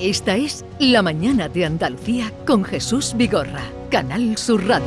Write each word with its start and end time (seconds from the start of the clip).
Esta 0.00 0.36
es 0.36 0.62
La 0.78 1.00
Mañana 1.00 1.48
de 1.48 1.64
Andalucía 1.64 2.30
con 2.46 2.64
Jesús 2.64 3.14
Vigorra, 3.16 3.62
Canal 3.90 4.36
Sur 4.36 4.66
Radio. 4.66 4.84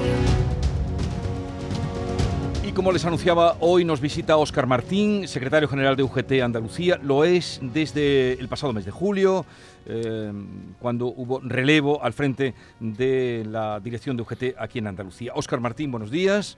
Y 2.63 2.71
como 2.74 2.92
les 2.92 3.04
anunciaba, 3.05 3.58
hoy 3.60 3.85
nos 3.85 4.01
visita 4.01 4.37
Óscar 4.37 4.67
Martín, 4.67 5.28
secretario 5.28 5.67
general 5.67 5.96
de 5.96 6.03
UGT 6.03 6.44
Andalucía. 6.44 6.99
Lo 7.01 7.24
es 7.24 7.60
desde 7.63 8.33
el 8.33 8.47
pasado 8.49 8.72
mes 8.72 8.85
de 8.85 8.92
julio, 8.92 9.47
eh, 9.87 10.31
cuando 10.79 11.08
hubo 11.08 11.39
relevo 11.39 12.03
al 12.03 12.13
frente 12.13 12.53
de 12.79 13.47
la 13.49 13.79
dirección 13.79 14.15
de 14.15 14.21
UGT 14.21 14.44
aquí 14.60 14.78
en 14.78 14.85
Andalucía. 14.85 15.31
Óscar 15.33 15.60
Martín, 15.60 15.89
buenos 15.89 16.12
días. 16.12 16.55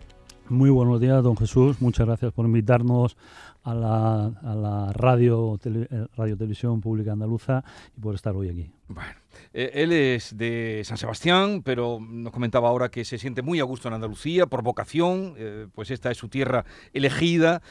Muy 0.50 0.70
buenos 0.70 1.00
días, 1.00 1.24
don 1.24 1.38
Jesús. 1.38 1.82
Muchas 1.82 2.06
gracias 2.06 2.34
por 2.34 2.46
invitarnos 2.46 3.16
a 3.64 3.74
la, 3.76 4.92
radio, 4.94 5.60
eh, 5.64 6.08
radio 6.16 6.38
Televisión 6.38 6.82
Pública 6.82 7.12
Andaluza 7.14 7.64
y 7.96 8.02
por 8.02 8.16
estar 8.16 8.36
hoy 8.36 8.50
aquí. 8.50 8.72
Bueno, 8.88 9.14
eh, 9.54 9.72
él 9.76 9.92
es 9.92 10.36
de 10.38 10.82
San 10.84 10.98
Sebastián, 10.98 11.62
pero 11.64 12.00
nos 12.02 12.34
comentaba 12.34 12.70
ahora 12.70 12.90
que 12.90 13.06
se 13.06 13.18
siente 13.18 13.42
muy 13.42 13.60
a 13.60 13.64
gusto 13.64 13.88
en 13.88 13.94
Andalucía 13.94 14.48
por 14.48 14.64
vocación, 14.64 15.36
eh, 15.38 15.68
pues 15.74 15.92
esta 15.92 16.12
es 16.12 16.18
su 16.18 16.28
tierra 16.28 16.66
elegida 16.94 17.62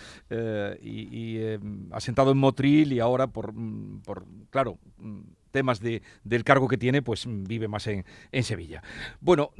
y, 0.82 1.38
asentado 1.92 2.32
en 2.32 2.38
Motril 2.38 2.92
y 2.92 3.00
ahora 3.00 3.26
por, 3.26 3.52
mm, 3.52 4.02
por 4.02 4.24
claro, 4.50 4.78
mm, 4.98 5.20
temas 5.50 5.80
de, 5.80 6.02
del 6.24 6.44
cargo 6.44 6.68
que 6.68 6.78
tiene, 6.78 7.02
pues 7.02 7.26
mm, 7.26 7.44
vive 7.44 7.68
más 7.68 7.86
en, 7.86 8.04
en 8.32 8.42
Sevilla. 8.44 8.82
Bueno, 9.20 9.50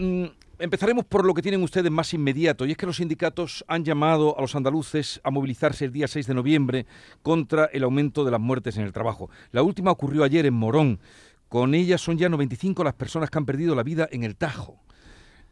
Empezaremos 0.60 1.06
por 1.06 1.24
lo 1.24 1.32
que 1.32 1.40
tienen 1.40 1.62
ustedes 1.62 1.90
más 1.90 2.12
inmediato, 2.12 2.66
y 2.66 2.72
es 2.72 2.76
que 2.76 2.84
los 2.84 2.98
sindicatos 2.98 3.64
han 3.66 3.82
llamado 3.82 4.36
a 4.36 4.42
los 4.42 4.54
andaluces 4.54 5.18
a 5.24 5.30
movilizarse 5.30 5.86
el 5.86 5.92
día 5.92 6.06
6 6.06 6.26
de 6.26 6.34
noviembre 6.34 6.86
contra 7.22 7.64
el 7.72 7.82
aumento 7.82 8.26
de 8.26 8.30
las 8.30 8.40
muertes 8.40 8.76
en 8.76 8.84
el 8.84 8.92
trabajo. 8.92 9.30
La 9.52 9.62
última 9.62 9.90
ocurrió 9.90 10.22
ayer 10.22 10.44
en 10.44 10.52
Morón. 10.52 11.00
Con 11.48 11.74
ella 11.74 11.96
son 11.96 12.18
ya 12.18 12.28
95 12.28 12.84
las 12.84 12.92
personas 12.92 13.30
que 13.30 13.38
han 13.38 13.46
perdido 13.46 13.74
la 13.74 13.82
vida 13.82 14.06
en 14.12 14.22
el 14.22 14.36
Tajo. 14.36 14.82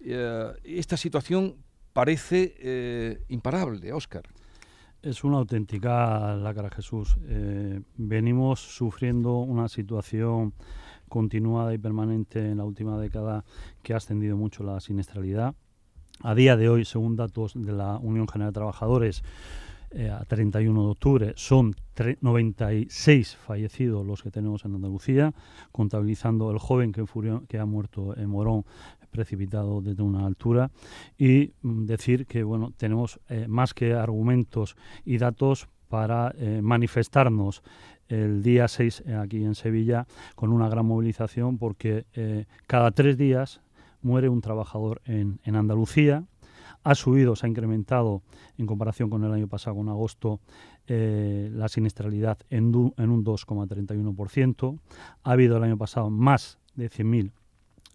Eh, 0.04 0.52
esta 0.64 0.98
situación 0.98 1.56
parece 1.94 2.54
eh, 2.58 3.22
imparable, 3.28 3.90
Óscar. 3.94 4.24
Es 5.00 5.22
una 5.22 5.38
auténtica 5.38 6.34
lacra, 6.34 6.70
Jesús. 6.70 7.16
Eh, 7.28 7.80
venimos 7.96 8.58
sufriendo 8.58 9.38
una 9.38 9.68
situación 9.68 10.54
continuada 11.08 11.72
y 11.72 11.78
permanente 11.78 12.50
en 12.50 12.58
la 12.58 12.64
última 12.64 12.98
década 12.98 13.44
que 13.84 13.94
ha 13.94 13.98
ascendido 13.98 14.36
mucho 14.36 14.64
la 14.64 14.80
siniestralidad. 14.80 15.54
A 16.24 16.34
día 16.34 16.56
de 16.56 16.68
hoy, 16.68 16.84
según 16.84 17.14
datos 17.14 17.52
de 17.54 17.70
la 17.70 17.98
Unión 17.98 18.26
General 18.26 18.52
de 18.52 18.58
Trabajadores, 18.58 19.22
eh, 19.90 20.10
a 20.10 20.22
31 20.24 20.82
de 20.82 20.88
octubre 20.90 21.32
son 21.36 21.74
96 22.20 23.36
fallecidos 23.36 24.04
los 24.04 24.22
que 24.22 24.30
tenemos 24.30 24.64
en 24.64 24.74
Andalucía, 24.74 25.32
contabilizando 25.72 26.50
el 26.50 26.58
joven 26.58 26.92
que, 26.92 27.04
que 27.48 27.58
ha 27.58 27.64
muerto 27.64 28.14
en 28.16 28.28
Morón 28.28 28.64
precipitado 29.10 29.80
desde 29.80 30.02
una 30.02 30.26
altura 30.26 30.70
y 31.16 31.52
mm, 31.62 31.86
decir 31.86 32.26
que 32.26 32.42
bueno 32.42 32.72
tenemos 32.76 33.20
eh, 33.28 33.46
más 33.48 33.74
que 33.74 33.94
argumentos 33.94 34.76
y 35.04 35.18
datos 35.18 35.68
para 35.88 36.34
eh, 36.36 36.60
manifestarnos 36.62 37.62
el 38.08 38.42
día 38.42 38.68
6 38.68 39.04
eh, 39.06 39.14
aquí 39.14 39.44
en 39.44 39.54
Sevilla 39.54 40.06
con 40.34 40.52
una 40.52 40.68
gran 40.68 40.86
movilización 40.86 41.58
porque 41.58 42.06
cada 42.66 42.90
tres 42.90 43.16
días 43.18 43.60
muere 44.02 44.28
un 44.28 44.40
trabajador 44.40 45.02
en, 45.04 45.40
en, 45.44 45.56
Andalucía. 45.56 46.24
Ha 46.84 46.94
subido, 46.94 47.34
se 47.34 47.46
ha 47.46 47.48
incrementado 47.48 48.22
en 48.56 48.66
comparación 48.66 49.10
con 49.10 49.24
el 49.24 49.32
año 49.32 49.48
pasado, 49.48 49.76
con 49.76 49.88
agosto, 49.88 50.40
la 50.86 51.68
siniestralidad 51.68 52.38
en, 52.48 52.92
en 52.96 53.10
un 53.10 53.24
2,31%. 53.24 54.78
Ha 55.24 55.30
habido 55.30 55.56
el 55.56 55.64
año 55.64 55.76
pasado 55.76 56.08
más 56.08 56.58
de 56.76 56.88
100.000 56.88 57.32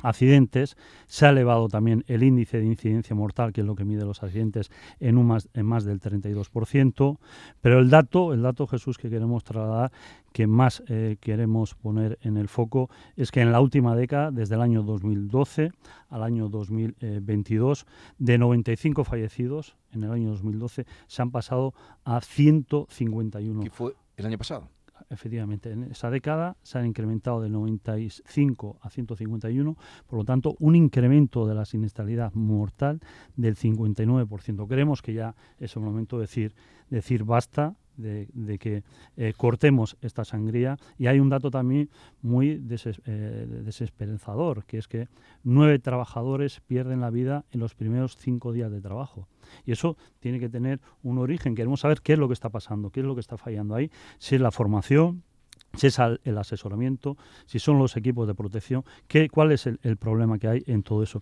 accidentes. 0.01 0.77
Se 1.07 1.25
ha 1.25 1.29
elevado 1.29 1.67
también 1.67 2.03
el 2.07 2.23
índice 2.23 2.59
de 2.59 2.65
incidencia 2.65 3.15
mortal, 3.15 3.53
que 3.53 3.61
es 3.61 3.67
lo 3.67 3.75
que 3.75 3.85
mide 3.85 4.05
los 4.05 4.23
accidentes, 4.23 4.71
en, 4.99 5.17
un 5.17 5.27
más, 5.27 5.49
en 5.53 5.65
más 5.65 5.85
del 5.85 5.99
32%. 5.99 7.17
Pero 7.61 7.79
el 7.79 7.89
dato, 7.89 8.33
el 8.33 8.41
dato, 8.41 8.67
Jesús, 8.67 8.97
que 8.97 9.09
queremos 9.09 9.43
trasladar, 9.43 9.91
que 10.31 10.47
más 10.47 10.83
eh, 10.87 11.17
queremos 11.21 11.75
poner 11.75 12.17
en 12.21 12.37
el 12.37 12.47
foco, 12.47 12.89
es 13.15 13.31
que 13.31 13.41
en 13.41 13.51
la 13.51 13.61
última 13.61 13.95
década, 13.95 14.31
desde 14.31 14.55
el 14.55 14.61
año 14.61 14.83
2012 14.83 15.71
al 16.09 16.23
año 16.23 16.49
2022, 16.49 17.85
de 18.17 18.37
95 18.37 19.03
fallecidos 19.03 19.75
en 19.91 20.03
el 20.03 20.11
año 20.11 20.29
2012, 20.29 20.85
se 21.07 21.21
han 21.21 21.31
pasado 21.31 21.73
a 22.03 22.21
151. 22.21 23.63
¿Qué 23.63 23.69
fue 23.69 23.95
el 24.17 24.25
año 24.25 24.37
pasado? 24.37 24.67
Efectivamente, 25.13 25.71
en 25.71 25.83
esa 25.83 26.09
década 26.09 26.57
se 26.63 26.77
han 26.77 26.85
incrementado 26.85 27.41
de 27.41 27.49
95 27.49 28.79
a 28.81 28.89
151, 28.89 29.77
por 30.07 30.19
lo 30.19 30.25
tanto, 30.25 30.55
un 30.59 30.75
incremento 30.75 31.47
de 31.47 31.55
la 31.55 31.65
siniestralidad 31.65 32.33
mortal 32.33 32.99
del 33.35 33.55
59%. 33.55 34.67
Creemos 34.67 35.01
que 35.01 35.13
ya 35.13 35.35
es 35.59 35.75
el 35.75 35.83
momento 35.83 36.17
de 36.17 36.23
decir, 36.23 36.55
decir 36.89 37.23
basta 37.23 37.75
de, 37.97 38.57
que 38.59 38.83
eh, 39.17 39.33
cortemos 39.35 39.97
esta 40.01 40.25
sangría. 40.25 40.77
Y 40.97 41.07
hay 41.07 41.19
un 41.19 41.29
dato 41.29 41.51
también 41.51 41.89
muy 42.21 42.61
eh, 43.05 43.47
desesperanzador, 43.63 44.65
que 44.65 44.77
es 44.77 44.87
que 44.87 45.07
nueve 45.43 45.79
trabajadores 45.79 46.61
pierden 46.61 47.01
la 47.01 47.09
vida 47.09 47.45
en 47.51 47.59
los 47.59 47.75
primeros 47.75 48.17
cinco 48.17 48.51
días 48.51 48.71
de 48.71 48.81
trabajo. 48.81 49.27
Y 49.65 49.71
eso 49.71 49.97
tiene 50.19 50.39
que 50.39 50.49
tener 50.49 50.79
un 51.01 51.17
origen. 51.17 51.55
Queremos 51.55 51.81
saber 51.81 52.01
qué 52.01 52.13
es 52.13 52.19
lo 52.19 52.27
que 52.27 52.33
está 52.33 52.49
pasando, 52.49 52.89
qué 52.89 53.01
es 53.01 53.05
lo 53.05 53.15
que 53.15 53.21
está 53.21 53.37
fallando 53.37 53.75
ahí, 53.75 53.91
si 54.17 54.35
es 54.35 54.41
la 54.41 54.51
formación, 54.51 55.23
si 55.75 55.87
es 55.87 55.97
el 55.99 56.37
asesoramiento, 56.37 57.17
si 57.45 57.57
son 57.57 57.79
los 57.79 57.97
equipos 57.97 58.27
de 58.27 58.35
protección, 58.35 58.83
qué, 59.07 59.27
cuál 59.27 59.51
es 59.51 59.65
el, 59.65 59.97
problema 59.97 60.37
que 60.37 60.47
hay 60.47 60.63
en 60.67 60.83
todo 60.83 61.01
eso. 61.01 61.21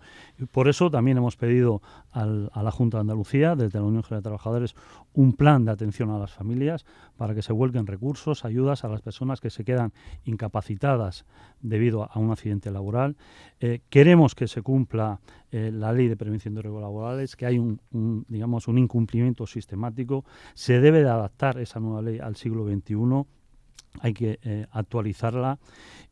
por 0.51 0.67
eso 0.67 0.91
también 0.91 1.17
hemos 1.17 1.37
pedido 1.37 1.81
a 2.11 2.25
la 2.63 2.71
Junta 2.71 2.97
de 2.97 3.01
Andalucía, 3.01 3.55
desde 3.55 3.79
la 3.79 3.85
Unión 3.85 4.03
General 4.03 4.21
de 4.21 4.23
Trabajadores, 4.23 4.75
un 5.13 5.33
plan 5.33 5.63
de 5.63 5.71
atención 5.71 6.09
a 6.09 6.19
las 6.19 6.31
familias 6.31 6.85
para 7.15 7.33
que 7.33 7.41
se 7.41 7.53
vuelquen 7.53 7.87
recursos, 7.87 8.43
ayudas 8.43 8.83
a 8.83 8.89
las 8.89 9.01
personas 9.01 9.39
que 9.39 9.49
se 9.49 9.63
quedan 9.63 9.93
incapacitadas 10.25 11.25
debido 11.61 12.09
a 12.11 12.19
un 12.19 12.31
accidente 12.31 12.71
laboral. 12.71 13.15
Eh, 13.59 13.81
queremos 13.89 14.35
que 14.35 14.47
se 14.47 14.61
cumpla 14.61 15.21
eh, 15.51 15.71
la 15.73 15.93
ley 15.93 16.07
de 16.07 16.17
prevención 16.17 16.55
de 16.55 16.61
riesgos 16.61 16.81
laborales, 16.81 17.35
que 17.35 17.45
hay 17.45 17.57
un, 17.57 17.79
digamos, 18.27 18.67
un 18.67 18.77
incumplimiento 18.77 19.47
sistemático. 19.47 20.25
Se 20.55 20.81
debe 20.81 21.03
de 21.03 21.09
adaptar 21.09 21.57
esa 21.59 21.79
nueva 21.79 22.01
ley 22.01 22.19
al 22.19 22.35
siglo 22.35 22.65
XXI 22.65 23.25
hay 23.99 24.13
que 24.13 24.39
eh, 24.43 24.65
actualizarla 24.71 25.59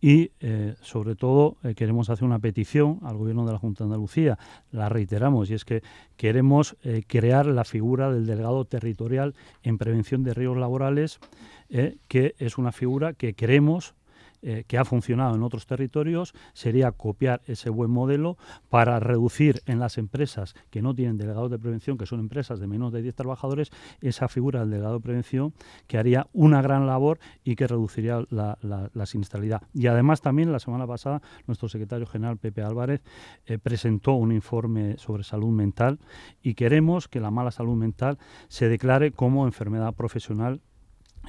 y 0.02 0.32
eh, 0.40 0.76
sobre 0.82 1.16
todo 1.16 1.58
eh, 1.64 1.76
queremos 1.76 2.10
hacer 2.10 2.26
una 2.26 2.40
petición 2.40 3.00
al 3.04 3.18
gobierno 3.18 3.46
de 3.46 3.54
la 3.54 3.60
Junta 3.60 3.84
de 3.84 3.90
Andalucía, 3.90 4.38
la 4.72 4.90
reiteramos, 4.90 5.50
y 5.50 5.54
es 5.54 5.66
que 5.66 5.82
queremos 6.18 6.76
crear 7.08 7.46
la 7.46 7.64
figura 7.64 8.12
del 8.12 8.26
delegado 8.26 8.66
territorial 8.66 9.36
en 9.64 9.78
prevención 9.78 10.24
de 10.24 10.34
riesgos 10.34 10.58
laborales, 10.58 11.20
que 12.08 12.36
es 12.40 12.58
una 12.58 12.72
figura 12.72 13.14
que 13.14 13.34
queremos 13.34 13.94
eh, 14.42 14.64
que 14.68 14.78
ha 14.78 14.86
funcionado 14.86 15.36
en 15.36 15.44
otros 15.44 15.66
territorios 15.66 16.34
sería 16.54 16.92
copiar 16.92 17.42
ese 17.46 17.70
buen 17.70 17.92
modelo 17.92 18.38
para 18.70 19.00
reducir 19.00 19.62
en 19.66 19.80
las 19.80 19.98
empresas 19.98 20.56
que 20.70 20.82
no 20.82 20.96
tienen 20.96 21.18
delegados 21.18 21.52
de 21.52 21.60
prevención, 21.60 21.98
que 21.98 22.06
son 22.06 22.20
empresas 22.20 22.60
de 22.60 22.68
menos 22.68 22.94
de 22.94 23.02
10 23.02 23.16
trabajadores, 23.16 23.70
esa 24.02 24.28
figura 24.28 24.62
del 24.62 24.70
delegado 24.70 24.96
de 24.96 25.02
prevención 25.02 25.54
que 25.88 25.98
haría 25.98 26.28
una 26.34 26.62
gran 26.62 26.88
labor 26.88 27.20
y 27.44 27.56
que 27.56 27.68
reduciría 27.68 28.24
la, 28.30 28.58
la, 28.62 29.06
siniestralidad. 29.06 29.64
Y 29.74 29.88
además 29.88 30.22
también 30.22 30.52
la 30.52 30.60
semana 30.60 30.88
pasada 30.88 31.22
nuestro 31.48 31.68
secretario 31.68 32.06
general 32.06 32.38
Pepe 32.38 32.62
Álvarez 32.62 33.02
eh, 33.46 33.58
presentó 33.58 34.14
un 34.14 34.32
informe 34.32 34.98
sobre 34.98 35.24
salud 35.24 35.52
mental 35.52 36.00
y 36.42 36.54
queremos 36.54 37.08
que 37.08 37.20
la 37.20 37.32
mala 37.32 37.52
salud 37.52 37.76
mental 37.76 38.18
se 38.48 38.70
declare 38.70 39.12
como 39.12 39.46
enfermedad 39.46 39.94
profesional 39.96 40.62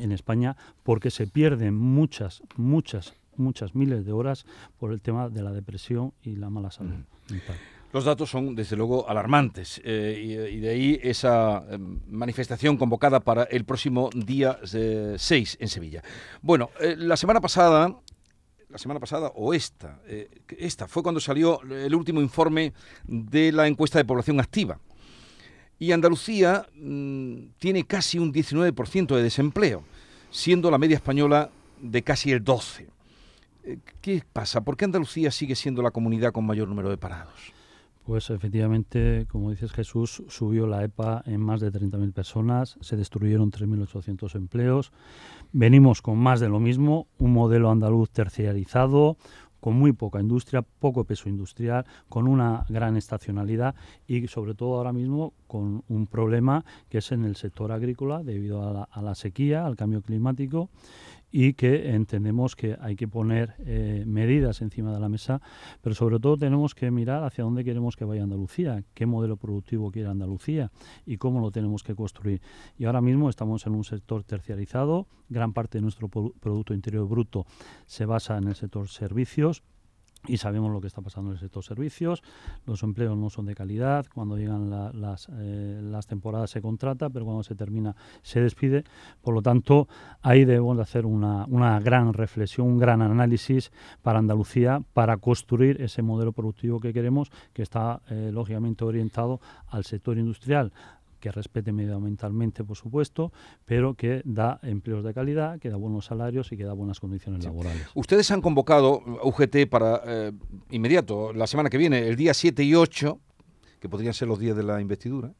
en 0.00 0.12
España 0.12 0.56
porque 0.82 1.10
se 1.10 1.26
pierden 1.26 1.74
muchas, 1.74 2.42
muchas, 2.56 3.14
muchas 3.36 3.74
miles 3.74 4.04
de 4.04 4.12
horas 4.12 4.46
por 4.78 4.92
el 4.92 5.00
tema 5.00 5.28
de 5.28 5.42
la 5.42 5.52
depresión 5.52 6.12
y 6.22 6.36
la 6.36 6.50
mala 6.50 6.70
salud 6.70 6.94
mental. 7.30 7.56
Los 7.92 8.04
datos 8.04 8.30
son, 8.30 8.54
desde 8.54 8.76
luego, 8.76 9.08
alarmantes 9.08 9.80
eh, 9.84 10.48
y, 10.52 10.60
de 10.60 10.68
ahí 10.68 11.00
esa 11.02 11.64
em, 11.70 12.00
manifestación 12.06 12.76
convocada 12.76 13.18
para 13.18 13.44
el 13.44 13.64
próximo 13.64 14.10
día 14.14 14.60
6 14.62 14.74
eh, 14.74 15.56
en 15.58 15.68
Sevilla. 15.68 16.02
Bueno, 16.40 16.70
eh, 16.80 16.94
la 16.96 17.16
semana 17.16 17.40
pasada, 17.40 17.92
la 18.68 18.78
semana 18.78 19.00
pasada 19.00 19.32
o 19.34 19.52
esta, 19.52 20.00
esta 20.56 20.86
fue 20.86 21.02
cuando 21.02 21.20
salió 21.20 21.60
el 21.62 21.92
último 21.92 22.20
informe 22.20 22.72
de 23.04 23.50
la 23.50 23.66
encuesta 23.66 23.98
de 23.98 24.04
población 24.04 24.38
activa. 24.38 24.78
Y 25.80 25.92
Andalucía 25.92 26.66
mm, 26.76 27.36
tiene 27.58 27.84
casi 27.84 28.18
un 28.18 28.32
19% 28.32 29.16
de 29.16 29.22
desempleo, 29.22 29.82
siendo 30.30 30.70
la 30.70 30.78
media 30.78 30.96
española 30.96 31.50
de 31.80 32.02
casi 32.02 32.30
el 32.30 32.44
12%. 32.44 32.86
Eh, 33.64 33.78
¿Qué 34.00 34.22
pasa? 34.30 34.60
¿Por 34.60 34.76
qué 34.76 34.84
Andalucía 34.84 35.30
sigue 35.30 35.56
siendo 35.56 35.82
la 35.82 35.90
comunidad 35.90 36.32
con 36.32 36.44
mayor 36.44 36.68
número 36.68 36.90
de 36.90 36.98
parados? 36.98 37.52
Pues 38.04 38.28
efectivamente, 38.28 39.26
como 39.30 39.50
dices 39.50 39.72
Jesús, 39.72 40.22
subió 40.28 40.66
la 40.66 40.82
EPA 40.82 41.22
en 41.26 41.40
más 41.40 41.60
de 41.60 41.70
30.000 41.70 42.12
personas, 42.12 42.76
se 42.80 42.96
destruyeron 42.96 43.50
3.800 43.50 44.34
empleos. 44.34 44.92
Venimos 45.52 46.02
con 46.02 46.18
más 46.18 46.40
de 46.40 46.48
lo 46.48 46.60
mismo, 46.60 47.06
un 47.18 47.32
modelo 47.32 47.70
andaluz 47.70 48.10
terciarizado, 48.10 49.16
con 49.60 49.78
muy 49.78 49.92
poca 49.92 50.20
industria, 50.20 50.62
poco 50.62 51.04
peso 51.04 51.28
industrial, 51.28 51.84
con 52.08 52.26
una 52.26 52.64
gran 52.68 52.96
estacionalidad 52.96 53.74
y 54.06 54.26
sobre 54.28 54.54
todo 54.54 54.76
ahora 54.76 54.92
mismo 54.92 55.32
con 55.46 55.82
un 55.88 56.06
problema 56.06 56.64
que 56.88 56.98
es 56.98 57.12
en 57.12 57.24
el 57.24 57.36
sector 57.36 57.72
agrícola 57.72 58.22
debido 58.22 58.66
a 58.66 58.72
la, 58.72 58.88
a 58.90 59.02
la 59.02 59.14
sequía, 59.14 59.66
al 59.66 59.76
cambio 59.76 60.02
climático 60.02 60.70
y 61.30 61.54
que 61.54 61.94
entendemos 61.94 62.56
que 62.56 62.76
hay 62.80 62.96
que 62.96 63.08
poner 63.08 63.54
eh, 63.58 64.04
medidas 64.06 64.62
encima 64.62 64.92
de 64.92 65.00
la 65.00 65.08
mesa, 65.08 65.40
pero 65.80 65.94
sobre 65.94 66.18
todo 66.18 66.36
tenemos 66.36 66.74
que 66.74 66.90
mirar 66.90 67.24
hacia 67.24 67.44
dónde 67.44 67.64
queremos 67.64 67.96
que 67.96 68.04
vaya 68.04 68.22
Andalucía, 68.22 68.82
qué 68.94 69.06
modelo 69.06 69.36
productivo 69.36 69.90
quiere 69.90 70.08
Andalucía 70.08 70.70
y 71.06 71.16
cómo 71.16 71.40
lo 71.40 71.50
tenemos 71.50 71.82
que 71.82 71.94
construir. 71.94 72.40
Y 72.78 72.84
ahora 72.84 73.00
mismo 73.00 73.28
estamos 73.28 73.66
en 73.66 73.74
un 73.74 73.84
sector 73.84 74.24
terciarizado, 74.24 75.06
gran 75.28 75.52
parte 75.52 75.78
de 75.78 75.82
nuestro 75.82 76.08
Producto 76.08 76.74
Interior 76.74 77.06
Bruto 77.08 77.46
se 77.86 78.04
basa 78.04 78.36
en 78.38 78.48
el 78.48 78.54
sector 78.54 78.88
servicios, 78.88 79.62
y 80.26 80.36
sabemos 80.36 80.70
lo 80.72 80.80
que 80.80 80.86
está 80.86 81.00
pasando 81.00 81.30
en 81.30 81.34
el 81.34 81.40
sector 81.40 81.64
servicios, 81.64 82.22
los 82.66 82.82
empleos 82.82 83.16
no 83.16 83.30
son 83.30 83.46
de 83.46 83.54
calidad, 83.54 84.06
cuando 84.12 84.36
llegan 84.36 84.70
las, 84.70 85.28
eh, 85.32 85.80
las 85.82 86.06
temporadas 86.06 86.50
se 86.50 86.60
contrata, 86.60 87.08
pero 87.08 87.24
cuando 87.24 87.42
se 87.42 87.54
termina 87.54 87.96
se 88.22 88.40
despide, 88.40 88.84
por 89.22 89.34
lo 89.34 89.42
tanto 89.42 89.88
ahí 90.22 90.44
debemos 90.44 90.76
de 90.76 90.82
hacer 90.82 91.06
una, 91.06 91.46
una 91.46 91.80
gran 91.80 92.12
reflexión, 92.12 92.66
un 92.66 92.78
gran 92.78 93.02
análisis 93.02 93.72
para 94.02 94.18
Andalucía 94.18 94.82
para 94.92 95.16
construir 95.16 95.80
ese 95.80 96.02
modelo 96.02 96.32
productivo 96.32 96.80
que 96.80 96.92
queremos, 96.92 97.30
que 97.52 97.62
está 97.62 98.02
eh, 98.10 98.30
lógicamente 98.32 98.84
orientado 98.84 99.40
al 99.68 99.84
sector 99.84 100.18
industrial, 100.18 100.72
que 101.20 101.30
respete 101.30 101.72
medioambientalmente, 101.72 102.64
por 102.64 102.76
supuesto, 102.76 103.32
pero 103.64 103.94
que 103.94 104.22
da 104.24 104.58
empleos 104.62 105.04
de 105.04 105.14
calidad, 105.14 105.58
que 105.58 105.70
da 105.70 105.76
buenos 105.76 106.06
salarios 106.06 106.50
y 106.52 106.56
que 106.56 106.64
da 106.64 106.72
buenas 106.72 106.98
condiciones 106.98 107.44
laborales. 107.44 107.86
Ustedes 107.94 108.30
han 108.30 108.40
convocado 108.40 109.02
UGT 109.22 109.68
para 109.68 110.02
eh, 110.04 110.32
inmediato, 110.70 111.32
la 111.32 111.46
semana 111.46 111.70
que 111.70 111.78
viene, 111.78 112.08
el 112.08 112.16
día 112.16 112.34
7 112.34 112.64
y 112.64 112.74
8, 112.74 113.20
que 113.78 113.88
podrían 113.88 114.14
ser 114.14 114.28
los 114.28 114.38
días 114.38 114.56
de 114.56 114.62
la 114.62 114.80
investidura. 114.80 115.32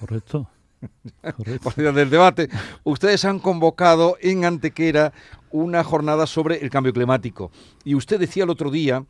Correcto. 0.00 0.48
Correcto. 1.36 1.92
del 1.92 2.10
debate. 2.10 2.48
Ustedes 2.82 3.24
han 3.24 3.38
convocado 3.38 4.16
en 4.20 4.44
Antequera 4.44 5.12
una 5.50 5.84
jornada 5.84 6.26
sobre 6.26 6.62
el 6.62 6.70
cambio 6.70 6.92
climático. 6.92 7.50
Y 7.84 7.94
usted 7.94 8.18
decía 8.18 8.44
el 8.44 8.50
otro 8.50 8.70
día 8.70 9.04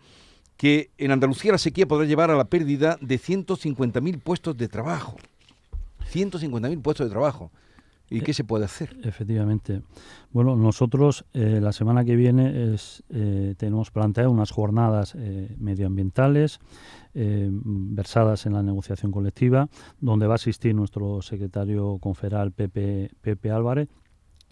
que 0.57 0.91
en 0.99 1.11
Andalucía 1.11 1.53
la 1.53 1.59
sequía 1.59 1.87
podrá 1.87 2.07
llevar 2.07 2.31
a 2.31 2.37
la 2.37 2.45
pérdida 2.45 2.97
de 3.01 3.19
150.000 3.19 4.21
puestos 4.23 4.57
de 4.57 4.69
trabajo. 4.69 5.17
150.000 6.13 6.83
puestos 6.83 7.07
de 7.07 7.11
trabajo. 7.11 7.51
¿Y 8.11 8.21
qué 8.21 8.35
se 8.35 8.45
puede 8.45 8.67
hacer? 8.67 8.97
Efectivamente. 9.03 9.83
Bueno, 10.31 10.57
nosotros 10.57 11.25
eh, 11.33 11.59
la 11.61 11.73
semana 11.73 12.05
que 12.05 12.17
viene 12.17 12.75
es, 12.75 13.03
eh, 13.09 13.55
tenemos 13.57 13.91
planteado 13.91 14.31
unas 14.31 14.51
jornadas 14.51 15.15
eh, 15.17 15.55
medioambientales 15.59 16.61
versadas 17.17 18.45
en 18.45 18.55
la 18.55 18.63
negociación 18.65 19.13
colectiva, 19.13 19.69
donde 20.01 20.27
va 20.27 20.33
a 20.33 20.35
asistir 20.35 20.75
nuestro 20.75 21.23
secretario 21.23 21.99
conferal 21.99 22.51
Pepe, 22.51 23.13
Pepe 23.21 23.53
Álvarez 23.53 23.89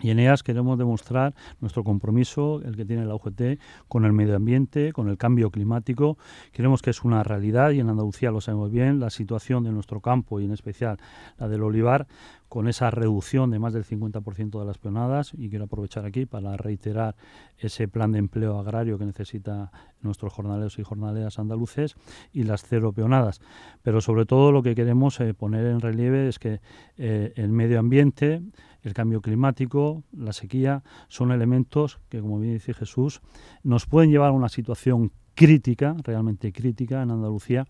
y 0.01 0.11
en 0.11 0.19
ellas 0.19 0.43
queremos 0.43 0.79
demostrar 0.79 1.35
nuestro 1.61 1.85
compromiso, 1.85 2.61
el 2.65 2.77
que 2.77 2.85
tiene 2.85 3.05
la 3.07 3.15
UGT, 3.15 3.61
con 3.89 4.05
el 4.05 4.13
medio 4.13 4.35
ambiente, 4.35 4.93
con 4.93 5.09
el 5.09 5.17
cambio 5.17 5.51
climático. 5.51 6.19
Queremos 6.53 6.83
que 6.83 6.91
es 6.91 7.05
una 7.05 7.23
realidad 7.23 7.71
y 7.71 7.81
en 7.81 7.89
Andalucía 7.89 8.31
lo 8.31 8.41
sabemos 8.41 8.71
bien, 8.73 8.99
la 8.99 9.11
situación 9.11 9.63
de 9.63 9.71
nuestro 9.71 10.01
campo 10.01 10.41
y 10.41 10.45
en 10.45 10.53
especial 10.53 10.99
la 11.39 11.49
del 11.49 11.63
olivar, 11.63 12.07
con 12.49 12.69
esa 12.69 12.91
reducción 12.91 13.51
de 13.51 13.59
más 13.59 13.73
del 13.73 13.85
50% 13.85 14.59
de 14.59 14.67
las 14.67 14.77
peonadas. 14.77 15.33
Y 15.35 15.49
quiero 15.49 15.65
aprovechar 15.65 16.05
aquí 16.05 16.27
para 16.27 16.57
reiterar 16.57 17.15
ese 17.57 17.89
plan 17.89 18.13
de 18.13 18.19
empleo 18.19 18.59
agrario 18.59 18.99
que 18.99 19.07
necesita 19.07 19.71
nuestros 20.03 20.33
jornaleros 20.33 20.79
y 20.79 20.83
jornaleras 20.83 21.39
andaluces 21.39 21.95
y 22.33 22.43
las 22.43 22.63
cero 22.65 22.93
peonadas. 22.93 23.41
Pero 23.83 24.01
sobre 24.01 24.27
todo 24.27 24.53
lo 24.53 24.63
que 24.63 24.75
queremos 24.75 25.19
eh, 25.21 25.33
poner 25.33 25.65
en 25.67 25.81
relieve 25.81 26.29
es 26.29 26.39
que 26.39 26.61
eh, 26.99 27.33
el 27.37 27.53
medio 27.53 27.79
ambiente, 27.79 28.43
el 28.83 28.95
cambio 28.95 29.21
climático, 29.21 30.03
la 30.13 30.33
sequía, 30.33 30.83
son 31.09 31.33
elementos 31.33 32.01
que, 32.09 32.21
como 32.21 32.39
bien 32.39 32.55
dice 32.55 32.75
Jesús, 32.75 33.21
nos 33.63 33.87
pueden 33.87 34.11
llevar 34.11 34.31
a 34.31 34.33
una 34.33 34.49
situación 34.49 35.13
crítica, 35.35 35.97
realmente 36.03 36.53
crítica 36.53 37.03
en 37.03 37.11
Andalucía, 37.11 37.67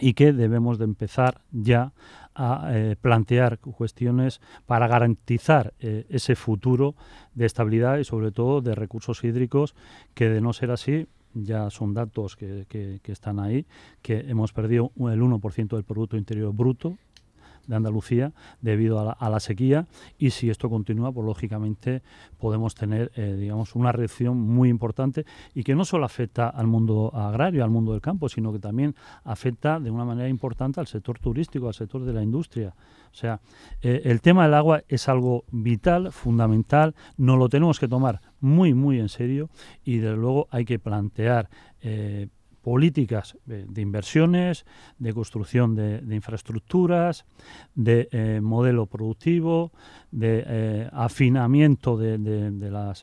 y 0.00 0.14
que 0.14 0.32
debemos 0.32 0.78
de 0.78 0.84
empezar 0.84 1.42
ya 1.50 1.92
a 2.34 2.70
eh, 2.72 2.96
plantear 3.00 3.58
cuestiones 3.58 4.40
para 4.66 4.88
garantizar 4.88 5.74
eh, 5.80 6.06
ese 6.08 6.34
futuro 6.34 6.94
de 7.34 7.44
estabilidad 7.44 7.98
y 7.98 8.04
sobre 8.04 8.32
todo 8.32 8.62
de 8.62 8.74
recursos 8.74 9.22
hídricos 9.22 9.74
que 10.14 10.30
de 10.30 10.40
no 10.40 10.52
ser 10.54 10.70
así 10.70 11.06
ya 11.34 11.70
son 11.70 11.94
datos 11.94 12.36
que, 12.36 12.66
que, 12.68 13.12
están 13.12 13.38
ahí, 13.38 13.66
que 14.02 14.20
hemos 14.28 14.52
perdido 14.52 14.92
el 14.96 15.22
1% 15.22 15.68
del 15.68 15.84
Producto 15.84 16.16
Interior 16.16 16.52
Bruto 16.52 16.98
de 17.66 17.76
Andalucía 17.76 18.32
debido 18.60 18.98
a 19.18 19.30
la, 19.30 19.40
sequía 19.40 19.86
y 20.18 20.30
si 20.30 20.50
esto 20.50 20.68
continúa, 20.68 21.12
pues 21.12 21.26
lógicamente 21.26 22.02
podemos 22.38 22.74
tener, 22.74 23.10
eh, 23.16 23.36
digamos, 23.38 23.74
una 23.74 23.92
reacción 23.92 24.38
muy 24.38 24.68
importante 24.68 25.24
y 25.54 25.64
que 25.64 25.74
no 25.74 25.84
solo 25.84 26.04
afecta 26.04 26.48
al 26.48 26.66
mundo 26.66 27.10
agrario, 27.14 27.64
al 27.64 27.70
mundo 27.70 27.92
del 27.92 28.00
campo, 28.00 28.28
sino 28.28 28.52
que 28.52 28.58
también 28.58 28.94
afecta 29.24 29.80
de 29.80 29.90
una 29.90 30.04
manera 30.04 30.28
importante 30.28 30.80
al 30.80 30.86
sector 30.86 31.18
turístico, 31.18 31.68
al 31.68 31.74
sector 31.74 32.04
de 32.04 32.12
la 32.12 32.22
industria. 32.22 32.74
O 33.12 33.14
sea, 33.14 33.40
eh, 33.82 34.02
el 34.04 34.20
tema 34.20 34.44
del 34.44 34.54
agua 34.54 34.82
es 34.88 35.08
algo 35.08 35.44
vital, 35.50 36.12
fundamental, 36.12 36.94
no 37.16 37.36
lo 37.36 37.48
tenemos 37.48 37.78
que 37.78 37.88
tomar 37.88 38.20
muy, 38.40 38.74
muy 38.74 38.98
en 38.98 39.08
serio 39.08 39.50
y 39.84 39.98
desde 39.98 40.16
luego 40.16 40.48
hay 40.50 40.64
que 40.64 40.78
plantear 40.78 41.48
eh, 41.80 42.28
políticas 42.62 43.36
de 43.44 43.82
inversiones, 43.82 44.64
de 44.98 45.12
construcción 45.12 45.74
de, 45.74 46.02
infraestructuras, 46.14 47.24
de 47.74 48.08
eh, 48.12 48.40
modelo 48.42 48.86
productivo, 48.86 49.72
de 50.10 50.44
eh, 50.46 50.88
afinamiento 50.92 51.96
de, 51.96 52.18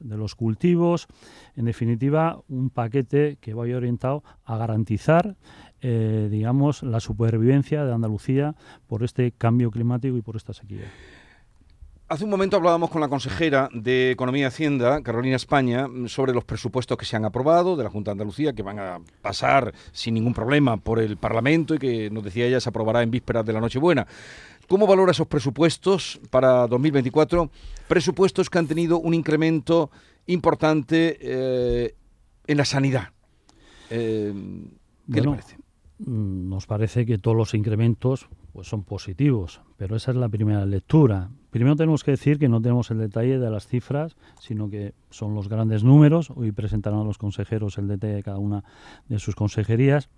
los 0.03 0.35
cultivos, 0.35 1.07
en 1.55 1.65
definitiva, 1.65 2.41
un 2.47 2.69
paquete 2.69 3.37
que 3.41 3.53
vaya 3.53 3.77
orientado 3.77 4.23
a 4.45 4.57
garantizar 4.57 5.35
eh, 5.81 6.27
digamos, 6.29 6.83
la 6.83 6.99
supervivencia 6.99 7.85
de 7.85 7.93
Andalucía 7.93 8.53
por 8.85 9.03
este 9.03 9.31
cambio 9.31 9.71
climático 9.71 10.17
y 10.17 10.21
por 10.21 10.35
esta 10.35 10.53
sequía. 10.53 10.91
Hace 12.09 12.23
un 12.23 12.31
momento 12.31 12.57
hablábamos 12.57 12.89
con 12.89 13.01
la 13.01 13.07
consejera 13.07 13.69
de 13.71 14.09
Economía 14.09 14.41
y 14.41 14.45
Hacienda, 14.45 15.03
Carolina 15.03 15.35
España, 15.35 15.87
sobre 16.07 16.33
los 16.33 16.43
presupuestos 16.43 16.97
que 16.97 17.05
se 17.05 17.15
han 17.15 17.23
aprobado 17.23 17.75
de 17.75 17.83
la 17.83 17.91
Junta 17.91 18.09
de 18.09 18.13
Andalucía, 18.13 18.51
que 18.53 18.63
van 18.63 18.79
a 18.79 18.99
pasar 19.21 19.75
sin 19.91 20.15
ningún 20.15 20.33
problema 20.33 20.77
por 20.77 20.97
el 20.97 21.17
Parlamento 21.17 21.75
y 21.75 21.77
que 21.77 22.09
nos 22.09 22.23
decía 22.23 22.47
ella 22.47 22.59
se 22.59 22.69
aprobará 22.69 23.03
en 23.03 23.11
vísperas 23.11 23.45
de 23.45 23.53
la 23.53 23.61
Nochebuena. 23.61 24.07
¿Cómo 24.67 24.87
valora 24.87 25.11
esos 25.11 25.27
presupuestos 25.27 26.19
para 26.31 26.65
2024? 26.65 27.51
Presupuestos 27.87 28.49
que 28.49 28.57
han 28.57 28.67
tenido 28.67 28.99
un 28.99 29.13
incremento 29.13 29.91
importante 30.25 31.15
eh, 31.21 31.93
en 32.47 32.57
la 32.57 32.65
sanidad. 32.65 33.09
Eh, 33.91 34.33
¿Qué 35.13 35.21
le 35.21 35.29
parece? 35.29 35.57
Mm, 35.99 36.49
nos 36.49 36.65
parece 36.65 37.05
que 37.05 37.19
todos 37.19 37.37
los 37.37 37.53
incrementos 37.53 38.27
pues 38.51 38.67
son 38.67 38.83
positivos, 38.83 39.61
pero 39.77 39.95
esa 39.95 40.11
es 40.11 40.17
la 40.17 40.29
primera 40.29 40.65
lectura. 40.65 41.29
Primero 41.49 41.75
tenemos 41.75 42.03
que 42.03 42.11
decir 42.11 42.37
que 42.39 42.49
no 42.49 42.61
tenemos 42.61 42.91
el 42.91 42.99
detalle 42.99 43.39
de 43.39 43.49
las 43.49 43.67
cifras, 43.67 44.15
sino 44.39 44.69
que 44.69 44.93
son 45.09 45.33
los 45.33 45.49
grandes 45.49 45.83
números. 45.83 46.31
Hoy 46.35 46.51
presentarán 46.51 46.99
a 46.99 47.03
los 47.03 47.17
consejeros 47.17 47.77
el 47.77 47.87
detalle 47.87 48.15
de 48.15 48.23
cada 48.23 48.37
una 48.37 48.63
de 49.07 49.19
sus 49.19 49.35
consejerías. 49.35 50.09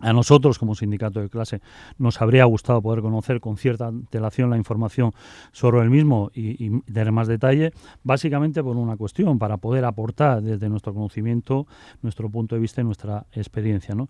A 0.00 0.12
nosotros, 0.12 0.58
como 0.58 0.74
sindicato 0.74 1.20
de 1.20 1.30
clase, 1.30 1.62
nos 1.96 2.20
habría 2.20 2.44
gustado 2.44 2.82
poder 2.82 3.00
conocer 3.00 3.40
con 3.40 3.56
cierta 3.56 3.86
antelación 3.86 4.50
la 4.50 4.58
información 4.58 5.12
sobre 5.52 5.80
el 5.80 5.88
mismo 5.88 6.30
y, 6.34 6.66
y, 6.66 6.80
tener 6.82 7.12
más 7.12 7.28
detalle, 7.28 7.72
básicamente 8.02 8.62
por 8.62 8.76
una 8.76 8.98
cuestión, 8.98 9.38
para 9.38 9.56
poder 9.56 9.86
aportar 9.86 10.42
desde 10.42 10.68
nuestro 10.68 10.92
conocimiento, 10.92 11.66
nuestro 12.02 12.28
punto 12.28 12.56
de 12.56 12.60
vista 12.60 12.82
y 12.82 12.84
nuestra 12.84 13.24
experiencia. 13.32 13.94
¿no? 13.94 14.08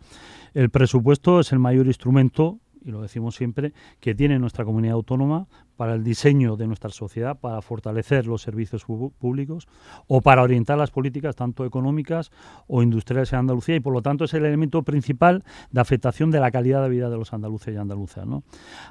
El 0.54 0.70
presupuesto 0.70 1.38
es 1.38 1.52
el 1.52 1.60
mayor 1.60 1.86
instrumento 1.86 2.58
y 2.86 2.92
lo 2.92 3.02
decimos 3.02 3.34
siempre, 3.34 3.72
que 3.98 4.14
tiene 4.14 4.38
nuestra 4.38 4.64
comunidad 4.64 4.94
autónoma 4.94 5.48
para 5.76 5.94
el 5.94 6.04
diseño 6.04 6.56
de 6.56 6.68
nuestra 6.68 6.90
sociedad, 6.90 7.38
para 7.38 7.60
fortalecer 7.60 8.26
los 8.26 8.42
servicios 8.42 8.84
públicos 8.84 9.66
o 10.06 10.20
para 10.20 10.42
orientar 10.42 10.78
las 10.78 10.92
políticas 10.92 11.34
tanto 11.34 11.66
económicas 11.66 12.30
o 12.68 12.82
industriales 12.82 13.32
en 13.32 13.40
Andalucía 13.40 13.74
y 13.74 13.80
por 13.80 13.92
lo 13.92 14.02
tanto 14.02 14.24
es 14.24 14.34
el 14.34 14.44
elemento 14.44 14.82
principal 14.84 15.44
de 15.72 15.80
afectación 15.80 16.30
de 16.30 16.38
la 16.38 16.52
calidad 16.52 16.82
de 16.82 16.88
vida 16.88 17.10
de 17.10 17.16
los 17.16 17.32
andaluces 17.32 17.74
y 17.74 17.76
andaluzas. 17.76 18.24
¿no? 18.24 18.44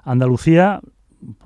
Andalucía 0.04 0.82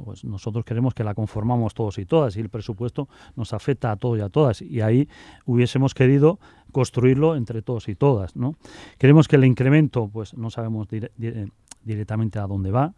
pues 0.05 0.25
nosotros 0.25 0.65
queremos 0.65 0.93
que 0.93 1.03
la 1.03 1.13
conformamos 1.13 1.73
todos 1.73 1.99
y 1.99 2.05
todas 2.05 2.35
y 2.35 2.41
el 2.41 2.49
presupuesto 2.49 3.07
nos 3.35 3.53
afecta 3.53 3.91
a 3.91 3.95
todos 3.95 4.17
y 4.17 4.21
a 4.21 4.29
todas 4.29 4.61
y 4.61 4.81
ahí 4.81 5.07
hubiésemos 5.45 5.93
querido 5.93 6.39
construirlo 6.71 7.35
entre 7.35 7.61
todos 7.61 7.87
y 7.87 7.95
todas. 7.95 8.35
¿no? 8.35 8.55
Creemos 8.97 9.27
que 9.27 9.37
el 9.37 9.45
incremento, 9.45 10.09
pues 10.11 10.33
no 10.33 10.49
sabemos 10.49 10.87
directamente 11.83 12.39
a 12.39 12.47
dónde 12.47 12.71
va, 12.71 12.93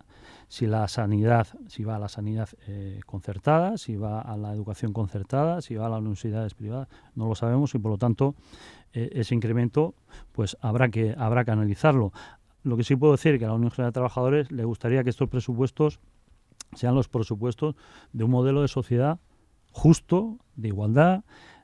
si 0.48 0.68
la 0.68 0.88
sanidad, 0.88 1.48
si 1.68 1.84
va 1.84 1.96
a 1.96 2.00
la 2.00 2.10
sanidad 2.10 2.50
eh, 2.68 3.00
concertada, 3.06 3.78
si 3.78 3.96
va 3.96 4.20
a 4.20 4.36
la 4.36 4.52
educación 4.54 4.92
concertada, 4.92 5.62
si 5.62 5.76
va 5.76 5.86
a 5.86 5.90
las 5.90 6.00
universidades 6.00 6.54
privadas, 6.54 6.90
no 7.16 7.28
lo 7.28 7.36
sabemos 7.36 7.74
y 7.74 7.80
por 7.80 7.92
lo 7.92 7.98
tanto 7.98 8.36
eh, 8.94 9.10
ese 9.14 9.34
incremento 9.34 9.96
pues 10.34 10.58
habrá 10.60 10.90
que 10.90 11.16
habrá 11.18 11.46
que 11.46 11.52
analizarlo. 11.52 12.12
Lo 12.64 12.78
que 12.78 12.84
sí 12.84 12.96
puedo 12.96 13.14
decir 13.14 13.36
es 13.36 13.40
que 13.40 13.46
a 13.46 13.48
la 13.48 13.54
Unión 13.54 13.72
General 13.72 13.92
de 13.92 13.94
Trabajadores 13.94 14.52
le 14.52 14.66
gustaría 14.66 15.04
que 15.04 15.10
estos 15.10 15.30
presupuestos 15.30 16.00
sean 16.74 16.96
los 16.96 17.08
presupuestos 17.08 17.76
de 18.12 18.24
un 18.24 18.32
modelo 18.32 18.62
de 18.62 18.68
sociedad 18.68 19.20
justo, 19.72 20.38
de 20.56 20.68
igualdad, 20.68 21.24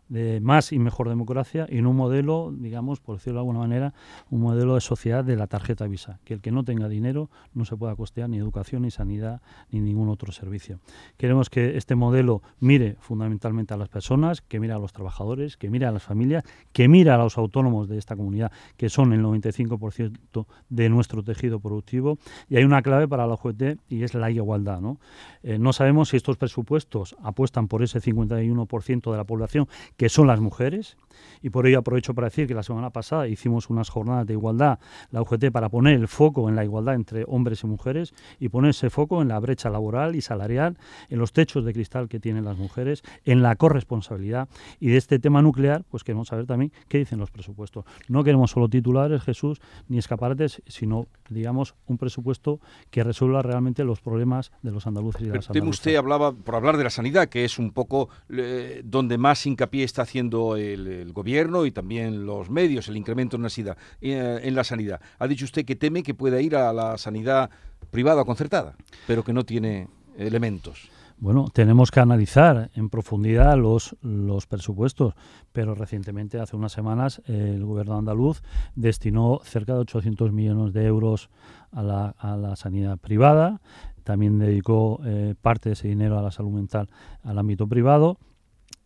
de 0.09 0.39
más 0.41 0.71
y 0.71 0.79
mejor 0.79 1.09
democracia 1.09 1.67
y 1.69 1.77
en 1.77 1.87
un 1.87 1.95
modelo, 1.95 2.53
digamos, 2.55 2.99
por 2.99 3.17
decirlo 3.17 3.39
de 3.39 3.41
alguna 3.41 3.59
manera, 3.59 3.93
un 4.29 4.41
modelo 4.41 4.75
de 4.75 4.81
sociedad 4.81 5.23
de 5.23 5.35
la 5.35 5.47
tarjeta 5.47 5.87
Visa, 5.87 6.19
que 6.23 6.33
el 6.33 6.41
que 6.41 6.51
no 6.51 6.63
tenga 6.63 6.87
dinero 6.87 7.29
no 7.53 7.65
se 7.65 7.75
pueda 7.75 7.95
costear 7.95 8.29
ni 8.29 8.37
educación, 8.37 8.83
ni 8.83 8.91
sanidad, 8.91 9.41
ni 9.71 9.81
ningún 9.81 10.09
otro 10.09 10.31
servicio. 10.31 10.79
Queremos 11.17 11.49
que 11.49 11.77
este 11.77 11.95
modelo 11.95 12.41
mire 12.59 12.95
fundamentalmente 12.99 13.73
a 13.73 13.77
las 13.77 13.89
personas, 13.89 14.41
que 14.41 14.59
mire 14.59 14.73
a 14.73 14.79
los 14.79 14.93
trabajadores, 14.93 15.57
que 15.57 15.69
mire 15.69 15.85
a 15.85 15.91
las 15.91 16.03
familias, 16.03 16.43
que 16.71 16.87
mire 16.87 17.11
a 17.11 17.17
los 17.17 17.37
autónomos 17.37 17.87
de 17.87 17.97
esta 17.97 18.15
comunidad, 18.15 18.51
que 18.77 18.89
son 18.89 19.13
el 19.13 19.23
95% 19.23 20.45
de 20.69 20.89
nuestro 20.89 21.23
tejido 21.23 21.59
productivo. 21.59 22.17
Y 22.49 22.57
hay 22.57 22.63
una 22.63 22.81
clave 22.81 23.07
para 23.07 23.27
la 23.27 23.33
OGT 23.33 23.79
y 23.89 24.03
es 24.03 24.13
la 24.13 24.31
igualdad. 24.31 24.81
¿no? 24.81 24.99
Eh, 25.43 25.59
no 25.59 25.73
sabemos 25.73 26.09
si 26.09 26.17
estos 26.17 26.37
presupuestos 26.37 27.15
apuestan 27.21 27.67
por 27.67 27.83
ese 27.83 27.99
51% 27.99 29.11
de 29.11 29.17
la 29.17 29.23
población 29.23 29.67
que 29.97 30.09
son 30.09 30.27
las 30.27 30.39
mujeres. 30.39 30.97
Y 31.41 31.49
por 31.49 31.67
ello 31.67 31.79
aprovecho 31.79 32.13
para 32.13 32.27
decir 32.27 32.47
que 32.47 32.53
la 32.53 32.63
semana 32.63 32.89
pasada 32.89 33.27
hicimos 33.27 33.69
unas 33.69 33.89
jornadas 33.89 34.25
de 34.25 34.33
igualdad, 34.33 34.79
la 35.11 35.21
UGT, 35.21 35.51
para 35.51 35.69
poner 35.69 35.95
el 35.95 36.07
foco 36.07 36.49
en 36.49 36.55
la 36.55 36.63
igualdad 36.63 36.95
entre 36.95 37.23
hombres 37.27 37.63
y 37.63 37.67
mujeres 37.67 38.13
y 38.39 38.49
poner 38.49 38.71
ese 38.71 38.89
foco 38.89 39.21
en 39.21 39.27
la 39.27 39.39
brecha 39.39 39.69
laboral 39.69 40.15
y 40.15 40.21
salarial, 40.21 40.77
en 41.09 41.19
los 41.19 41.33
techos 41.33 41.65
de 41.65 41.73
cristal 41.73 42.07
que 42.07 42.19
tienen 42.19 42.45
las 42.45 42.57
mujeres, 42.57 43.03
en 43.25 43.41
la 43.41 43.55
corresponsabilidad. 43.55 44.49
Y 44.79 44.87
de 44.87 44.97
este 44.97 45.19
tema 45.19 45.41
nuclear, 45.41 45.83
pues 45.89 46.03
queremos 46.03 46.27
saber 46.27 46.45
también 46.45 46.71
qué 46.87 46.97
dicen 46.97 47.19
los 47.19 47.31
presupuestos. 47.31 47.85
No 48.07 48.23
queremos 48.23 48.51
solo 48.51 48.69
titulares, 48.69 49.21
Jesús, 49.23 49.59
ni 49.87 49.97
escaparates, 49.97 50.61
sino, 50.67 51.07
digamos, 51.29 51.75
un 51.87 51.97
presupuesto 51.97 52.59
que 52.89 53.03
resuelva 53.03 53.41
realmente 53.41 53.83
los 53.83 54.01
problemas 54.01 54.51
de 54.61 54.71
los 54.71 54.87
andaluces 54.87 55.21
y 55.21 55.25
de 55.25 55.35
las 55.35 55.49
andaluzas. 55.49 55.79
Usted 55.79 55.95
hablaba, 55.95 56.33
por 56.33 56.55
hablar 56.55 56.77
de 56.77 56.83
la 56.83 56.89
sanidad, 56.89 57.29
que 57.29 57.45
es 57.45 57.59
un 57.59 57.71
poco 57.71 58.09
eh, 58.29 58.81
donde 58.83 59.17
más 59.17 59.45
hincapié 59.45 59.83
está 59.83 60.03
haciendo 60.03 60.55
el, 60.55 61.06
gobierno 61.13 61.65
y 61.65 61.71
también 61.71 62.25
los 62.25 62.49
medios, 62.49 62.87
el 62.87 62.97
incremento 62.97 63.35
en 63.35 63.43
la, 63.43 63.49
sanidad, 63.49 63.77
eh, 64.01 64.39
en 64.43 64.55
la 64.55 64.63
sanidad. 64.63 65.01
Ha 65.19 65.27
dicho 65.27 65.45
usted 65.45 65.65
que 65.65 65.75
teme 65.75 66.03
que 66.03 66.13
pueda 66.13 66.41
ir 66.41 66.55
a 66.55 66.73
la 66.73 66.97
sanidad 66.97 67.49
privada 67.91 68.25
concertada, 68.25 68.75
pero 69.05 69.23
que 69.23 69.33
no 69.33 69.43
tiene 69.43 69.87
elementos. 70.17 70.89
Bueno, 71.19 71.47
tenemos 71.51 71.89
que 71.89 71.99
analizar 71.99 72.69
en 72.75 72.89
profundidad 72.89 73.57
los, 73.57 73.95
los 74.01 74.45
presupuestos, 74.45 75.15
pero 75.51 75.73
recientemente, 75.73 76.39
hace 76.39 76.55
unas 76.55 76.71
semanas, 76.71 77.23
el 77.25 77.65
gobierno 77.65 77.97
andaluz 77.97 78.43
destinó 78.75 79.39
cerca 79.43 79.73
de 79.73 79.79
800 79.79 80.31
millones 80.31 80.73
de 80.73 80.85
euros 80.85 81.31
a 81.71 81.81
la, 81.81 82.09
a 82.19 82.37
la 82.37 82.55
sanidad 82.55 82.99
privada, 82.99 83.61
también 84.03 84.37
dedicó 84.37 85.01
eh, 85.05 85.33
parte 85.41 85.69
de 85.69 85.73
ese 85.73 85.87
dinero 85.87 86.19
a 86.19 86.21
la 86.21 86.31
salud 86.31 86.51
mental 86.51 86.87
al 87.23 87.39
ámbito 87.39 87.67
privado 87.67 88.19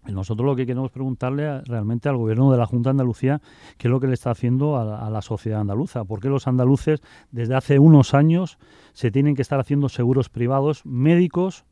nosotros 0.07 0.45
lo 0.45 0.55
que 0.55 0.65
queremos 0.65 0.91
preguntarle 0.91 1.61
realmente 1.61 2.09
al 2.09 2.17
gobierno 2.17 2.51
de 2.51 2.57
la 2.57 2.65
Junta 2.65 2.89
de 2.89 2.91
Andalucía 2.91 3.41
qué 3.77 3.87
es 3.87 3.91
lo 3.91 3.99
que 3.99 4.07
le 4.07 4.13
está 4.13 4.31
haciendo 4.31 4.75
a, 4.75 5.05
a, 5.05 5.09
la 5.09 5.21
sociedad 5.21 5.61
andaluza. 5.61 6.03
¿Por 6.05 6.19
qué 6.19 6.29
los 6.29 6.47
andaluces 6.47 7.01
desde 7.31 7.55
hace 7.55 7.79
unos 7.79 8.13
años 8.13 8.57
se 8.93 9.11
tienen 9.11 9.35
que 9.35 9.41
estar 9.41 9.59
haciendo 9.59 9.89
seguros 9.89 10.29
privados 10.29 10.85
médicos 10.85 11.65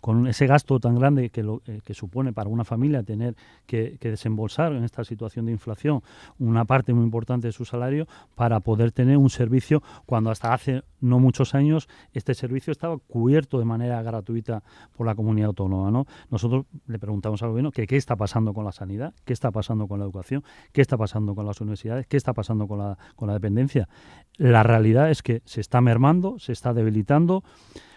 con 0.00 0.26
ese 0.26 0.46
gasto 0.46 0.80
tan 0.80 0.94
grande 0.96 1.30
que, 1.30 1.42
lo, 1.42 1.62
eh, 1.66 1.80
que 1.84 1.94
supone 1.94 2.32
para 2.32 2.48
una 2.48 2.64
familia 2.64 3.02
tener 3.02 3.36
que, 3.66 3.98
desembolsar 4.00 4.72
en 4.72 4.84
esta 4.84 5.04
situación 5.04 5.46
de 5.46 5.52
inflación 5.52 6.02
una 6.38 6.64
parte 6.64 6.92
muy 6.92 7.04
importante 7.04 7.46
de 7.46 7.52
su 7.52 7.64
salario 7.64 8.06
para 8.34 8.60
poder 8.60 8.92
tener 8.92 9.16
un 9.16 9.30
servicio 9.30 9.82
cuando 10.06 10.30
hasta 10.30 10.52
hace 10.52 10.82
no 11.00 11.18
muchos 11.18 11.54
años 11.54 11.88
este 12.12 12.34
servicio 12.34 12.70
estaba 12.70 12.98
cubierto 12.98 13.58
de 13.58 13.64
manera 13.64 14.02
gratuita 14.02 14.62
por 14.96 15.06
la 15.06 15.14
comunidad 15.14 15.48
autónoma. 15.48 15.90
¿no? 15.90 16.06
Nosotros 16.30 16.66
le 16.86 16.98
preguntamos 16.98 17.42
al 17.42 17.50
gobierno 17.50 17.70
que 17.72 17.86
qué 17.86 17.96
está 17.96 18.16
pasando 18.16 18.54
con 18.54 18.64
la 18.64 18.72
sanidad, 18.72 19.14
qué 19.24 19.32
está 19.32 19.50
pasando 19.50 19.86
con 19.86 19.98
la 19.98 20.04
educación, 20.04 20.44
qué 20.72 20.80
está 20.80 20.96
pasando 20.96 21.34
con 21.34 21.46
las 21.46 21.60
universidades, 21.60 22.06
qué 22.06 22.16
está 22.16 22.32
pasando 22.32 22.66
con 22.66 22.78
la, 22.78 22.98
con 23.16 23.28
la 23.28 23.34
dependencia. 23.34 23.88
La 24.36 24.62
realidad 24.62 25.10
es 25.10 25.22
que 25.22 25.42
se 25.44 25.60
está 25.60 25.80
mermando, 25.80 26.38
se 26.38 26.52
está 26.52 26.72
debilitando 26.72 27.42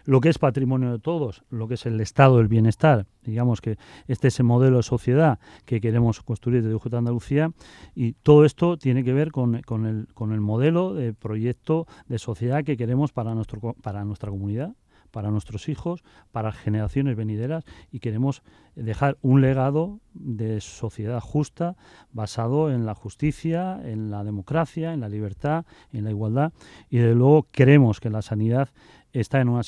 lo 0.05 0.21
que 0.21 0.29
es 0.29 0.39
patrimonio 0.39 0.91
de 0.91 0.99
todos, 0.99 1.43
lo 1.49 1.67
que 1.67 1.73
es 1.73 1.85
el 1.85 1.99
estado 1.99 2.37
del 2.37 2.47
bienestar. 2.47 3.05
Digamos 3.23 3.61
que 3.61 3.77
este 4.07 4.29
es 4.29 4.39
el 4.39 4.45
modelo 4.45 4.77
de 4.77 4.83
sociedad 4.83 5.39
que 5.65 5.81
queremos 5.81 6.21
construir 6.21 6.63
desde 6.63 6.75
UGT 6.75 6.93
Andalucía 6.93 7.51
y 7.93 8.13
todo 8.13 8.45
esto 8.45 8.77
tiene 8.77 9.03
que 9.03 9.13
ver 9.13 9.31
con, 9.31 9.55
el, 9.55 10.07
con 10.13 10.31
el 10.31 10.41
modelo 10.41 10.93
de 10.93 11.13
proyecto 11.13 11.87
de 12.07 12.19
sociedad 12.19 12.63
que 12.63 12.77
queremos 12.77 13.11
para, 13.11 13.33
nuestro, 13.35 13.75
para 13.81 14.05
nuestra 14.05 14.29
comunidad 14.29 14.73
para 15.15 15.31
nuestros 15.31 15.69
hijos, 15.69 16.03
para 16.33 16.51
generaciones 16.51 17.15
venideras 17.15 17.63
y 17.89 17.99
queremos 17.99 18.43
dejar 18.75 19.17
un 19.21 19.39
legado 19.39 20.01
de 20.13 20.59
sociedad 20.59 21.21
justa 21.21 21.77
basado 22.11 22.69
en 22.69 22.85
la 22.85 22.95
justicia, 22.95 23.79
en 23.85 24.11
la 24.11 24.25
democracia, 24.25 24.91
en 24.91 24.99
la 24.99 25.07
libertad, 25.07 25.65
en 25.93 26.03
la 26.03 26.09
igualdad. 26.09 26.51
Y 26.89 26.97
de 26.97 27.15
luego 27.15 27.47
queremos 27.53 28.01
que 28.01 28.09
la 28.09 28.21
sanidad 28.21 28.71
está 29.13 29.39
en 29.39 29.47
una, 29.47 29.61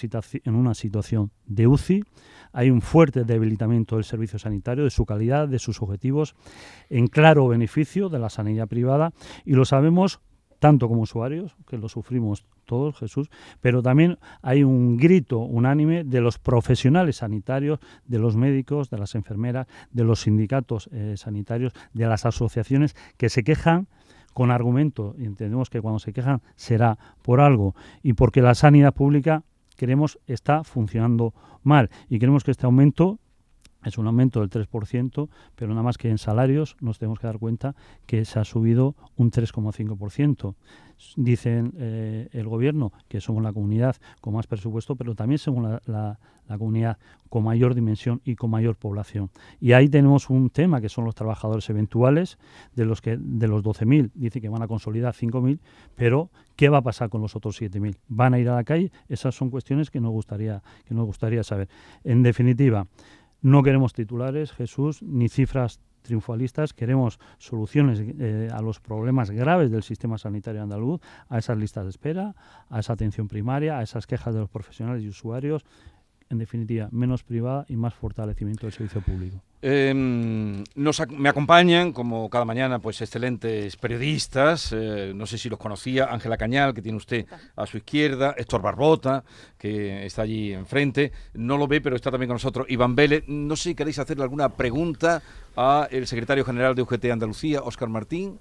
en 0.44 0.56
una 0.56 0.74
situación 0.74 1.32
de 1.46 1.68
UCI, 1.68 2.04
hay 2.52 2.70
un 2.70 2.82
fuerte 2.82 3.24
debilitamiento 3.24 3.96
del 3.96 4.04
servicio 4.04 4.40
sanitario, 4.40 4.84
de 4.84 4.90
su 4.90 5.06
calidad, 5.06 5.48
de 5.48 5.60
sus 5.60 5.82
objetivos, 5.82 6.36
en 6.90 7.08
claro 7.08 7.48
beneficio 7.48 8.10
de 8.10 8.20
la 8.20 8.30
sanidad 8.30 8.68
privada. 8.68 9.14
Y 9.46 9.54
lo 9.54 9.64
sabemos 9.64 10.20
tanto 10.60 10.90
como 10.90 11.04
usuarios, 11.04 11.56
que 11.68 11.78
lo 11.78 11.88
sufrimos 11.88 12.46
todos, 12.68 13.00
Jesús, 13.00 13.30
pero 13.60 13.82
también 13.82 14.20
hay 14.44 14.64
un 14.64 14.98
grito 14.98 15.40
unánime 15.40 16.04
de 16.04 16.22
los 16.22 16.38
profesionales 16.38 17.18
sanitarios, 17.18 17.80
de 18.06 18.20
los 18.20 18.36
médicos, 18.36 18.92
de 18.92 19.00
las 19.00 19.16
enfermeras, 19.16 19.66
de 19.92 20.04
los 20.04 20.22
sindicatos 20.22 20.90
eh, 20.92 21.16
sanitarios, 21.18 21.74
de 21.94 22.06
las 22.06 22.28
asociaciones 22.28 22.96
que 23.18 23.30
se 23.30 23.44
quejan 23.44 23.88
con 24.34 24.52
argumento, 24.52 25.16
y 25.18 25.26
entendemos 25.26 25.72
que 25.72 25.82
cuando 25.82 25.98
se 25.98 26.14
quejan 26.14 26.44
será 26.56 27.00
por 27.24 27.40
algo, 27.40 27.74
y 28.04 28.14
porque 28.14 28.44
la 28.44 28.54
sanidad 28.54 28.94
pública, 28.94 29.42
queremos, 29.76 30.20
está 30.28 30.64
funcionando 30.64 31.34
mal, 31.64 31.90
y 32.08 32.20
queremos 32.20 32.44
que 32.44 32.52
este 32.52 32.68
aumento 32.68 33.20
es 33.84 33.98
un 33.98 34.08
aumento 34.08 34.42
del 34.42 34.50
3%, 34.50 35.30
pero 35.56 35.70
nada 35.72 35.84
más 35.84 35.98
que 35.98 36.10
en 36.10 36.18
salarios 36.18 36.76
nos 36.82 37.00
tenemos 37.00 37.20
que 37.20 37.28
dar 37.28 37.40
cuenta 37.40 37.76
que 38.06 38.26
se 38.26 38.40
ha 38.40 38.44
subido 38.44 38.96
un 39.16 39.32
3,5%. 39.32 40.56
Dicen 41.16 41.74
eh, 41.78 42.28
el 42.32 42.48
gobierno 42.48 42.92
que 43.08 43.22
somos 43.22 43.44
la 43.44 43.54
comunidad 43.54 43.96
con 44.20 44.34
más 44.34 44.48
presupuesto, 44.48 44.96
pero 44.96 45.14
también 45.14 45.38
somos 45.38 45.80
la, 45.86 46.18
la, 46.48 46.58
comunidad 46.58 46.98
con 47.30 47.44
mayor 47.44 47.76
dimensión 47.76 48.20
y 48.26 48.36
con 48.36 48.50
mayor 48.50 48.78
población. 48.78 49.30
Y 49.62 49.74
ahí 49.74 49.90
tenemos 49.90 50.32
un 50.32 50.50
tema 50.50 50.82
que 50.82 50.90
son 50.90 51.06
los 51.06 51.14
trabajadores 51.14 51.70
eventuales, 51.70 52.40
de 52.74 52.86
los 52.86 53.02
que 53.02 53.16
de 53.20 53.48
los 53.48 53.64
12.000 53.64 54.10
dice 54.16 54.42
que 54.42 54.50
van 54.50 54.64
a 54.64 54.68
consolidar 54.68 55.14
5.000, 55.14 55.60
pero 55.96 56.32
¿qué 56.56 56.70
va 56.70 56.80
a 56.80 56.84
pasar 56.84 57.10
con 57.10 57.22
los 57.22 57.36
otros 57.36 57.62
7.000? 57.62 57.96
¿Van 58.08 58.34
a 58.34 58.40
ir 58.40 58.50
a 58.50 58.56
la 58.56 58.64
calle? 58.64 58.92
Esas 59.08 59.36
son 59.36 59.52
cuestiones 59.52 59.92
que 59.92 60.00
nos 60.00 60.12
gustaría, 60.12 60.64
que 60.86 60.96
nos 60.96 61.06
gustaría 61.06 61.44
saber. 61.44 61.70
En 62.04 62.24
definitiva, 62.24 62.88
no 63.42 63.64
queremos 63.64 63.94
titulares, 63.94 64.52
Jesús, 64.52 65.02
ni 65.02 65.30
cifras 65.30 65.80
triunfalistas, 66.02 66.74
queremos 66.74 67.20
soluciones 67.38 68.02
eh, 68.02 68.50
a 68.52 68.62
los 68.62 68.80
problemas 68.80 69.30
graves 69.30 69.70
del 69.70 69.84
sistema 69.84 70.18
sanitario 70.18 70.64
andaluz, 70.64 71.02
a 71.30 71.38
esas 71.38 71.58
listas 71.58 71.84
de 71.84 71.90
espera, 71.90 72.36
a 72.70 72.80
esa 72.80 72.94
atención 72.94 73.28
primaria, 73.28 73.78
a 73.78 73.84
esas 73.84 74.08
quejas 74.08 74.34
de 74.34 74.40
los 74.40 74.50
profesionales 74.50 75.04
y 75.04 75.10
usuarios, 75.10 75.66
en 76.30 76.40
definitiva, 76.40 76.90
menos 76.92 77.24
privada 77.24 77.66
y 77.68 77.76
más 77.76 77.94
fortalecimiento 77.94 78.66
del 78.66 78.74
servicio 78.74 79.02
público. 79.02 79.42
Em, 79.60 80.64
me 81.10 81.30
acompañan, 81.30 81.92
como 81.92 82.30
cada 82.30 82.46
mañana, 82.46 82.80
pues 82.80 83.02
excelentes 83.02 83.76
periodistas. 83.76 84.72
Eh, 84.72 85.14
no 85.16 85.26
sé 85.26 85.38
si 85.38 85.50
los 85.50 85.58
conocía. 85.58 86.06
Ángela 86.12 86.38
Cañal, 86.38 86.74
que 86.74 86.82
tiene 86.82 86.98
usted 86.98 87.26
a 87.56 87.66
su 87.66 87.78
izquierda. 87.78 88.36
Héctor 88.38 88.62
Barbota, 88.62 89.24
que 89.58 90.06
está 90.06 90.22
allí 90.22 90.54
enfrente. 90.54 91.12
No 91.34 91.58
lo 91.58 91.68
ve, 91.68 91.82
pero 91.82 91.96
está 91.96 92.12
también 92.12 92.28
con 92.28 92.36
nosotros. 92.36 92.68
Iván 92.70 92.96
Vélez. 92.96 93.24
No 93.28 93.56
sé 93.56 93.70
si 93.70 93.76
queréis 93.76 93.98
hacerle 93.98 94.24
alguna 94.24 94.50
pregunta 94.50 95.24
a 95.56 95.88
el 95.90 96.06
secretario 96.06 96.46
general 96.46 96.76
de 96.76 96.84
UGT 96.84 97.06
Andalucía, 97.06 97.62
Óscar 97.64 97.90
Martín. 97.90 98.38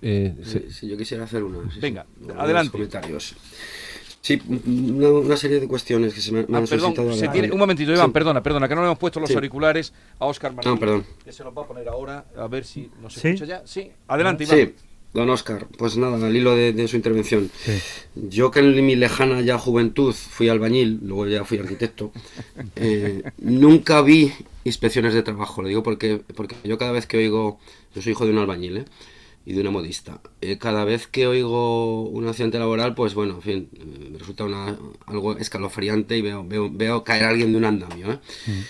Eh, 0.00 0.34
sí, 0.70 0.88
yo 0.88 0.96
quisiera 0.96 1.24
hacer 1.24 1.44
una. 1.44 1.58
Venga, 1.80 2.06
adelante. 2.38 2.72
Comentarios. 2.72 3.36
Sí, 4.22 4.40
una, 4.46 5.36
serie 5.36 5.60
de 5.60 5.66
cuestiones 5.66 6.12
que 6.12 6.20
se 6.20 6.30
me, 6.30 6.40
han 6.40 6.54
ah, 6.54 6.64
perdón, 6.68 6.94
un 7.52 7.58
momentito, 7.58 7.90
Iván, 7.90 8.12
perdona, 8.12 8.42
perdona, 8.42 8.68
que 8.68 8.74
no 8.74 8.82
le 8.82 8.88
hemos 8.88 8.98
puesto 8.98 9.18
los 9.18 9.30
auriculares 9.30 9.94
a 10.18 10.26
Oscar 10.26 10.52
Martín. 10.52 10.78
perdón. 10.78 11.06
Que 11.24 11.32
se 11.32 11.42
los 11.42 11.56
va 11.56 11.62
a 11.62 11.66
poner 11.66 11.88
ahora, 11.88 12.26
a 12.36 12.46
ver 12.46 12.64
si 12.66 12.90
nos 13.00 13.16
escucha 13.16 13.46
ya. 13.46 13.62
Sí, 13.64 13.90
adelante, 14.08 14.44
Iván. 14.44 14.58
Sí. 14.58 14.74
Don 15.12 15.28
Oscar, 15.28 15.66
pues 15.76 15.96
nada, 15.96 16.24
al 16.24 16.36
hilo 16.36 16.54
de, 16.54 16.86
su 16.86 16.94
intervención. 16.94 17.50
Yo 18.14 18.52
que 18.52 18.60
en 18.60 18.86
mi 18.86 18.94
lejana 18.94 19.40
ya 19.40 19.58
juventud 19.58 20.14
fui 20.14 20.48
albañil, 20.48 21.00
luego 21.02 21.26
ya 21.26 21.44
fui 21.44 21.58
arquitecto, 21.58 22.12
eh, 22.76 23.22
nunca 23.38 24.02
vi 24.02 24.32
inspecciones 24.62 25.12
de 25.14 25.22
trabajo. 25.22 25.62
Lo 25.62 25.68
digo 25.68 25.82
porque, 25.82 26.22
porque 26.36 26.54
yo 26.62 26.78
cada 26.78 26.92
vez 26.92 27.06
que 27.06 27.16
oigo, 27.16 27.58
yo 27.94 28.02
soy 28.02 28.12
hijo 28.12 28.24
de 28.24 28.32
un 28.32 28.38
albañil, 28.38 28.76
¿eh? 28.78 28.84
Y 29.50 29.52
de 29.52 29.62
una 29.62 29.72
modista. 29.72 30.20
Eh, 30.40 30.58
cada 30.58 30.84
vez 30.84 31.08
que 31.08 31.26
oigo 31.26 32.08
un 32.08 32.28
accidente 32.28 32.60
laboral, 32.60 32.94
pues 32.94 33.14
bueno, 33.14 33.34
en 33.34 33.42
fin, 33.42 33.68
me 34.12 34.16
resulta 34.16 34.44
una, 34.44 34.78
algo 35.06 35.36
escalofriante 35.38 36.16
y 36.16 36.22
veo, 36.22 36.46
veo, 36.46 36.70
veo 36.70 37.02
caer 37.02 37.24
a 37.24 37.30
alguien 37.30 37.50
de 37.50 37.58
un 37.58 37.64
andamio. 37.64 38.12
¿eh? 38.12 38.18
Mm. 38.46 38.60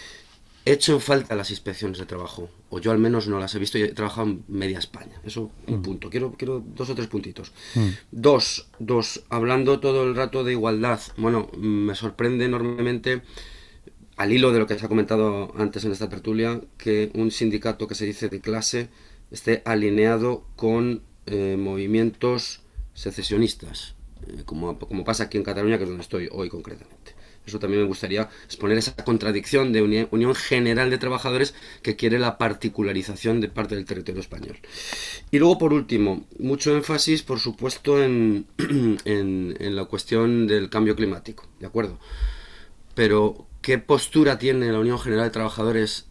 He 0.65 0.73
hecho 0.73 0.95
en 0.95 1.03
falta 1.03 1.35
las 1.35 1.51
inspecciones 1.51 1.99
de 1.99 2.07
trabajo, 2.07 2.49
o 2.71 2.79
yo 2.81 2.93
al 2.93 2.99
menos 2.99 3.29
no 3.29 3.39
las 3.39 3.55
he 3.55 3.59
visto 3.59 3.77
y 3.77 3.83
he 3.83 3.89
trabajado 3.89 4.29
en 4.29 4.45
media 4.49 4.79
España. 4.79 5.21
Eso, 5.23 5.51
un 5.67 5.81
mm. 5.81 5.83
punto. 5.83 6.09
Quiero, 6.09 6.33
quiero 6.33 6.65
dos 6.75 6.89
o 6.89 6.95
tres 6.95 7.09
puntitos. 7.09 7.53
Mm. 7.75 7.89
Dos, 8.11 8.69
dos, 8.79 9.23
hablando 9.29 9.81
todo 9.81 10.05
el 10.05 10.17
rato 10.17 10.45
de 10.45 10.53
igualdad, 10.53 11.01
bueno, 11.19 11.51
me 11.59 11.95
sorprende 11.95 12.47
enormemente 12.47 13.21
al 14.17 14.33
hilo 14.33 14.51
de 14.51 14.61
lo 14.61 14.67
que 14.67 14.79
se 14.79 14.87
ha 14.87 14.89
comentado 14.89 15.53
antes 15.59 15.85
en 15.85 15.93
esta 15.93 16.09
tertulia, 16.09 16.59
que 16.79 17.11
un 17.13 17.31
sindicato 17.31 17.87
que 17.87 17.95
se 17.95 18.07
dice 18.07 18.31
de 18.31 18.41
clase 18.41 18.89
esté 19.31 19.63
alineado 19.65 20.45
con 20.57 21.03
eh, 21.27 21.57
movimientos 21.59 22.63
secesionistas, 22.95 23.95
eh, 24.27 24.43
como, 24.45 24.79
como 24.79 25.05
pasa 25.05 25.25
aquí 25.25 25.39
en 25.39 25.45
Cataluña, 25.45 25.79
que 25.79 25.85
es 25.85 25.89
donde 25.89 26.03
estoy 26.03 26.29
hoy 26.33 26.49
concretamente. 26.49 27.15
Eso 27.47 27.59
también 27.59 27.83
me 27.83 27.89
gustaría 27.89 28.29
exponer 28.45 28.77
esa 28.79 28.95
contradicción 28.95 29.73
de 29.73 29.83
Unión 29.83 30.35
General 30.35 30.91
de 30.91 30.99
Trabajadores 30.99 31.55
que 31.83 31.97
quiere 31.97 32.19
la 32.19 32.37
particularización 32.37 33.41
de 33.41 33.49
parte 33.49 33.75
del 33.75 33.87
territorio 33.87 34.21
español. 34.21 34.59
Y 35.31 35.39
luego, 35.39 35.57
por 35.57 35.73
último, 35.73 36.27
mucho 36.39 36.77
énfasis, 36.77 37.23
por 37.23 37.41
supuesto, 37.41 38.03
en, 38.05 38.47
en, 39.05 39.57
en 39.59 39.77
la 39.77 39.87
cuestión 39.87 40.47
del 40.47 40.69
cambio 40.69 40.95
climático, 40.95 41.49
¿de 41.59 41.67
acuerdo? 41.67 41.99
Pero, 42.95 43.47
¿qué 43.63 43.79
postura 43.79 44.39
tiene 44.39 44.71
la 44.71 44.79
Unión 44.79 44.99
General 44.99 45.25
de 45.25 45.31
Trabajadores 45.31 46.10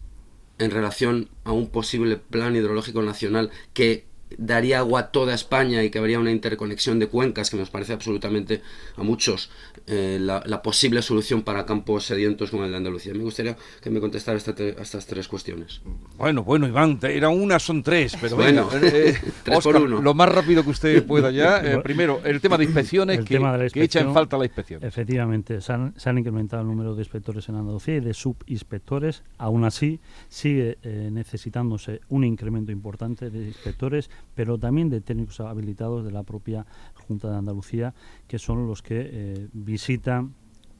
en 0.59 0.71
relación 0.71 1.29
a 1.43 1.51
un 1.51 1.69
posible 1.69 2.17
plan 2.17 2.55
hidrológico 2.55 3.01
nacional 3.01 3.49
que 3.73 4.08
daría 4.37 4.79
agua 4.79 4.99
a 4.99 5.11
toda 5.11 5.33
España 5.33 5.83
y 5.83 5.89
que 5.89 5.99
habría 5.99 6.19
una 6.19 6.31
interconexión 6.31 6.99
de 6.99 7.07
cuencas 7.07 7.49
que 7.49 7.57
nos 7.57 7.69
parece 7.69 7.93
absolutamente 7.93 8.61
a 8.95 9.03
muchos 9.03 9.49
eh, 9.87 10.17
la, 10.19 10.61
posible 10.61 11.01
solución 11.01 11.41
para 11.41 11.65
campos 11.65 12.05
sedientos 12.05 12.51
como 12.51 12.65
el 12.65 12.71
de 12.71 12.77
Andalucía. 12.77 13.13
Me 13.13 13.23
gustaría 13.23 13.55
que 13.81 13.89
me 13.89 13.99
contestara 13.99 14.37
estas 14.37 15.07
tres 15.07 15.27
cuestiones. 15.27 15.81
Bueno, 16.17 16.43
bueno, 16.43 16.67
Iván, 16.67 16.99
era 17.01 17.29
una, 17.29 17.59
son 17.59 17.81
tres, 17.81 18.15
pero 18.19 18.35
bueno, 18.35 18.69
eh, 18.73 19.17
tres 19.43 19.59
por 19.63 19.75
uno. 19.77 20.01
lo 20.01 20.13
más 20.13 20.29
rápido 20.29 20.63
que 20.63 20.69
usted 20.69 21.05
pueda 21.05 21.31
ya. 21.31 21.59
Eh, 21.59 21.79
primero, 21.81 22.21
el 22.23 22.41
tema 22.41 22.57
de 22.57 22.65
inspecciones, 22.65 23.25
que, 23.25 23.39
echa 23.81 24.01
en 24.01 24.13
falta 24.13 24.37
la 24.37 24.45
inspección. 24.45 24.83
Efectivamente, 24.83 25.61
se 25.61 25.73
han, 25.73 25.93
se 25.97 26.09
han, 26.09 26.17
incrementado 26.17 26.61
el 26.61 26.67
número 26.67 26.93
de 26.93 27.01
inspectores 27.01 27.47
en 27.49 27.55
Andalucía 27.55 27.95
y 27.95 27.99
de 28.01 28.13
subinspectores. 28.13 29.23
Aún 29.37 29.63
así, 29.63 29.99
sigue 30.27 30.77
necesitándose 30.83 32.01
un 32.09 32.25
incremento 32.25 32.71
importante 32.71 33.29
de 33.29 33.47
inspectores 33.47 34.09
pero 34.35 34.57
también 34.57 34.89
de 34.89 35.01
técnicos 35.01 35.39
habilitados 35.39 36.05
de 36.05 36.11
la 36.11 36.23
propia 36.23 36.65
Junta 37.07 37.29
de 37.29 37.37
Andalucía, 37.37 37.93
que 38.27 38.39
son 38.39 38.67
los 38.67 38.81
que 38.81 39.09
eh, 39.11 39.47
visitan 39.53 40.33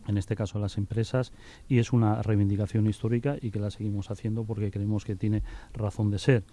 en 0.07 0.17
este 0.17 0.35
caso 0.35 0.59
las 0.59 0.77
empresas, 0.77 1.31
y 1.67 1.77
es 1.77 1.93
una 1.93 2.21
reivindicación 2.23 2.87
histórica 2.87 3.37
y 3.39 3.51
que 3.51 3.59
la 3.59 3.69
seguimos 3.69 4.09
haciendo 4.09 4.43
porque 4.43 4.71
creemos 4.71 5.05
que 5.05 5.15
tiene 5.15 5.43
razón 5.73 6.09
de 6.09 6.17
ser. 6.17 6.43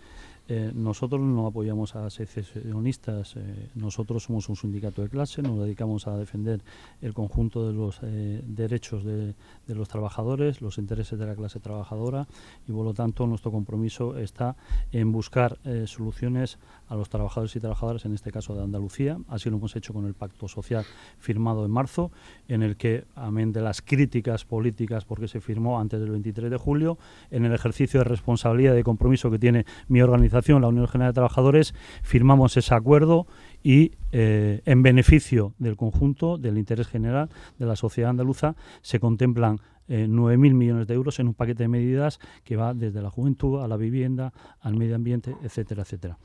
Eh, 0.49 0.71
nosotros 0.75 1.21
no 1.21 1.49
apoyamos 1.49 1.97
a 1.97 2.09
secesionistas, 2.09 3.35
eh, 3.37 3.69
nosotros 3.75 4.23
somos 4.23 4.49
un 4.49 4.55
sindicato 4.55 5.03
de 5.03 5.09
clase, 5.09 5.43
nos 5.43 5.59
dedicamos 5.59 6.07
a 6.07 6.17
defender 6.17 6.63
el 7.03 7.15
conjunto 7.15 7.67
de 7.67 7.73
los 7.73 7.99
eh, 8.03 8.43
derechos 8.47 9.05
de, 9.05 9.35
los 9.67 9.89
trabajadores, 9.89 10.63
los 10.63 10.79
intereses 10.79 11.19
de 11.19 11.27
la 11.27 11.35
clase 11.35 11.59
trabajadora 11.59 12.29
y 12.69 12.73
por 12.73 12.85
lo 12.85 12.95
tanto 12.95 13.27
nuestro 13.27 13.51
compromiso 13.51 14.17
está 14.17 14.57
en 14.93 15.11
buscar 15.11 15.59
soluciones 15.87 16.59
a 16.89 16.95
los 16.95 17.09
trabajadores 17.09 17.55
y 17.57 17.61
trabajadoras, 17.61 18.05
en 18.05 18.15
este 18.15 18.31
caso 18.31 18.55
de 18.55 18.63
Andalucía. 18.63 19.19
Así 19.29 19.51
lo 19.51 19.57
hemos 19.57 19.75
hecho 19.75 19.93
con 19.93 20.07
el 20.07 20.15
pacto 20.15 20.47
social 20.49 20.85
firmado 21.19 21.65
en 21.65 21.71
marzo, 21.73 22.13
en 22.49 22.63
el 22.63 22.77
que, 22.77 23.05
amén 23.17 23.53
de 23.53 23.61
las 23.61 23.83
críticas 23.83 24.45
políticas 24.45 25.05
porque 25.05 25.29
se 25.29 25.41
firmó 25.41 25.81
antes 25.81 26.01
del 26.01 26.11
23 26.11 26.51
de 26.51 26.57
julio, 26.57 26.99
en 27.31 27.45
el 27.45 27.53
ejercicio 27.53 28.01
de 28.01 28.05
responsabilidad 28.05 28.75
y 28.75 28.77
de 28.77 28.85
compromiso 28.85 29.31
que 29.31 29.39
tiene 29.39 29.67
mi 29.89 30.01
organización, 30.01 30.36
la 30.61 30.69
Unión 30.69 30.89
General 30.89 31.13
de 31.13 31.15
Trabajadores, 31.15 31.75
firmamos 32.03 32.57
ese 32.57 32.75
acuerdo 32.75 33.27
y 33.63 33.93
eh, 34.13 34.63
en 34.65 34.83
beneficio 34.83 35.55
del 35.59 35.77
conjunto, 35.77 36.39
del 36.39 36.59
interés 36.59 36.89
general 36.89 37.29
de 37.59 37.67
la 37.67 37.77
sociedad 37.77 38.11
andaluza, 38.11 38.55
se 38.83 39.01
contemplan 39.01 39.59
eh, 39.89 40.07
9.000 40.09 40.55
millones 40.55 40.87
de 40.87 40.95
euros 40.95 41.21
en 41.21 41.29
un 41.29 41.35
paquete 41.35 41.65
de 41.65 41.69
medidas 41.69 42.19
que 42.45 42.57
va 42.57 42.75
desde 42.75 43.03
la 43.03 43.11
juventud 43.11 43.63
a 43.63 43.69
la 43.69 43.77
vivienda, 43.77 44.33
al 44.61 44.77
medio 44.77 44.97
ambiente, 44.97 45.37
etcétera, 45.43 45.83
etcétera. 45.83 46.19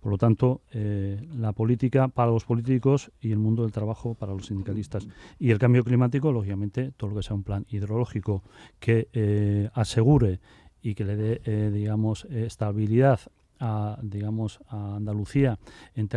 Por 0.00 0.10
lo 0.10 0.18
tanto, 0.18 0.62
eh, 0.72 1.20
la 1.36 1.52
política 1.52 2.08
para 2.08 2.32
los 2.32 2.44
políticos 2.44 3.12
y 3.20 3.30
el 3.30 3.38
mundo 3.38 3.62
del 3.62 3.70
trabajo 3.70 4.14
para 4.14 4.32
los 4.32 4.46
sindicalistas. 4.46 5.06
Y 5.38 5.50
el 5.50 5.58
cambio 5.58 5.84
climático, 5.84 6.32
lógicamente, 6.32 6.92
todo 6.96 7.10
lo 7.10 7.16
que 7.16 7.22
sea 7.22 7.36
un 7.36 7.44
plan 7.44 7.66
hidrológico 7.68 8.42
que 8.80 9.08
eh, 9.12 9.70
asegure 9.74 10.40
y 10.82 10.94
que 10.94 11.04
le 11.04 11.16
dé, 11.16 11.70
digamos, 11.70 12.24
estabilidad 12.24 13.20
a, 13.62 13.96
digamos, 14.02 14.58
a 14.68 14.96
Andalucía 14.96 15.58
en, 15.94 16.08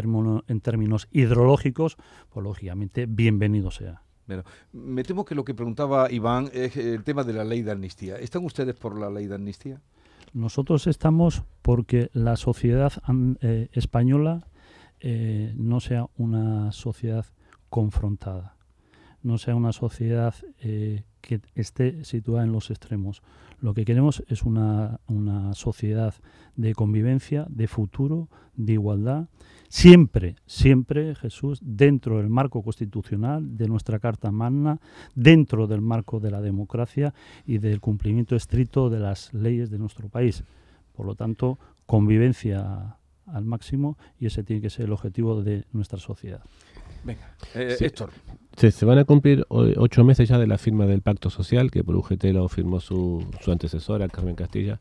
en 0.47 0.61
términos 0.61 1.07
hidrológicos, 1.11 1.97
pues 2.29 2.43
lógicamente 2.43 3.05
bienvenido 3.05 3.69
sea. 3.69 4.01
Bueno, 4.25 4.43
me 4.73 5.03
temo 5.03 5.23
que 5.23 5.35
lo 5.35 5.45
que 5.45 5.53
preguntaba 5.53 6.11
Iván 6.11 6.49
es 6.51 6.75
el 6.75 7.03
tema 7.03 7.23
de 7.23 7.33
la 7.33 7.43
ley 7.43 7.61
de 7.61 7.71
amnistía. 7.71 8.15
¿Están 8.15 8.43
ustedes 8.43 8.73
por 8.73 8.99
la 8.99 9.11
ley 9.11 9.27
de 9.27 9.35
amnistía? 9.35 9.79
Nosotros 10.33 10.87
estamos 10.87 11.43
porque 11.61 12.09
la 12.13 12.35
sociedad 12.35 12.91
eh, 13.41 13.69
española 13.73 14.47
eh, 14.99 15.53
no 15.55 15.79
sea 15.79 16.07
una 16.17 16.71
sociedad 16.71 17.27
confrontada, 17.69 18.57
no 19.21 19.37
sea 19.37 19.55
una 19.55 19.71
sociedad 19.71 20.33
eh, 20.59 21.03
que 21.25 21.41
esté 21.55 22.05
situada 22.05 22.43
en 22.43 22.51
los 22.51 22.69
extremos. 22.69 23.23
Lo 23.59 23.73
que 23.73 23.83
queremos 23.83 24.23
es 24.27 24.43
una, 24.43 24.99
sociedad 25.53 26.13
de 26.55 26.75
convivencia, 26.75 27.47
de 27.49 27.67
futuro, 27.67 28.29
de 28.55 28.73
igualdad, 28.73 29.27
siempre, 29.67 30.35
siempre, 30.45 31.15
Jesús, 31.15 31.59
dentro 31.63 32.17
del 32.17 32.29
marco 32.29 32.61
constitucional 32.61 33.57
de 33.57 33.67
nuestra 33.67 33.99
Carta 33.99 34.31
Magna, 34.31 34.79
dentro 35.15 35.67
del 35.67 35.81
marco 35.81 36.19
de 36.19 36.31
la 36.31 36.41
democracia 36.41 37.13
y 37.45 37.57
del 37.57 37.81
cumplimiento 37.81 38.35
estricto 38.35 38.89
de 38.89 38.99
las 38.99 39.33
leyes 39.33 39.71
de 39.71 39.79
nuestro 39.79 40.09
país. 40.09 40.43
Por 40.93 41.07
lo 41.07 41.15
tanto, 41.15 41.57
convivencia 41.87 42.97
al 43.25 43.45
máximo 43.45 43.97
y 44.19 44.27
ese 44.27 44.43
tiene 44.43 44.61
que 44.61 44.69
ser 44.69 44.85
el 44.85 44.93
objetivo 44.93 45.41
de 45.41 45.65
nuestra 45.73 45.97
sociedad. 45.97 46.43
Venga, 47.05 47.35
eh, 47.53 47.77
Héctor. 47.79 48.09
Se, 48.57 48.85
van 48.85 48.97
a 48.97 49.05
cumplir 49.05 49.45
ocho 49.49 50.03
meses 50.03 50.27
ya 50.27 50.39
de 50.39 50.47
la 50.47 50.57
firma 50.57 50.85
del 50.85 51.01
pacto 51.01 51.29
social 51.29 51.69
que 51.71 51.83
por 51.83 51.95
UGT 51.95 52.23
lo 52.25 52.47
firmó 52.49 52.79
su, 52.79 53.23
su 53.41 53.51
antecesora, 53.51 54.07
Carmen 54.07 54.35
Castilla. 54.35 54.79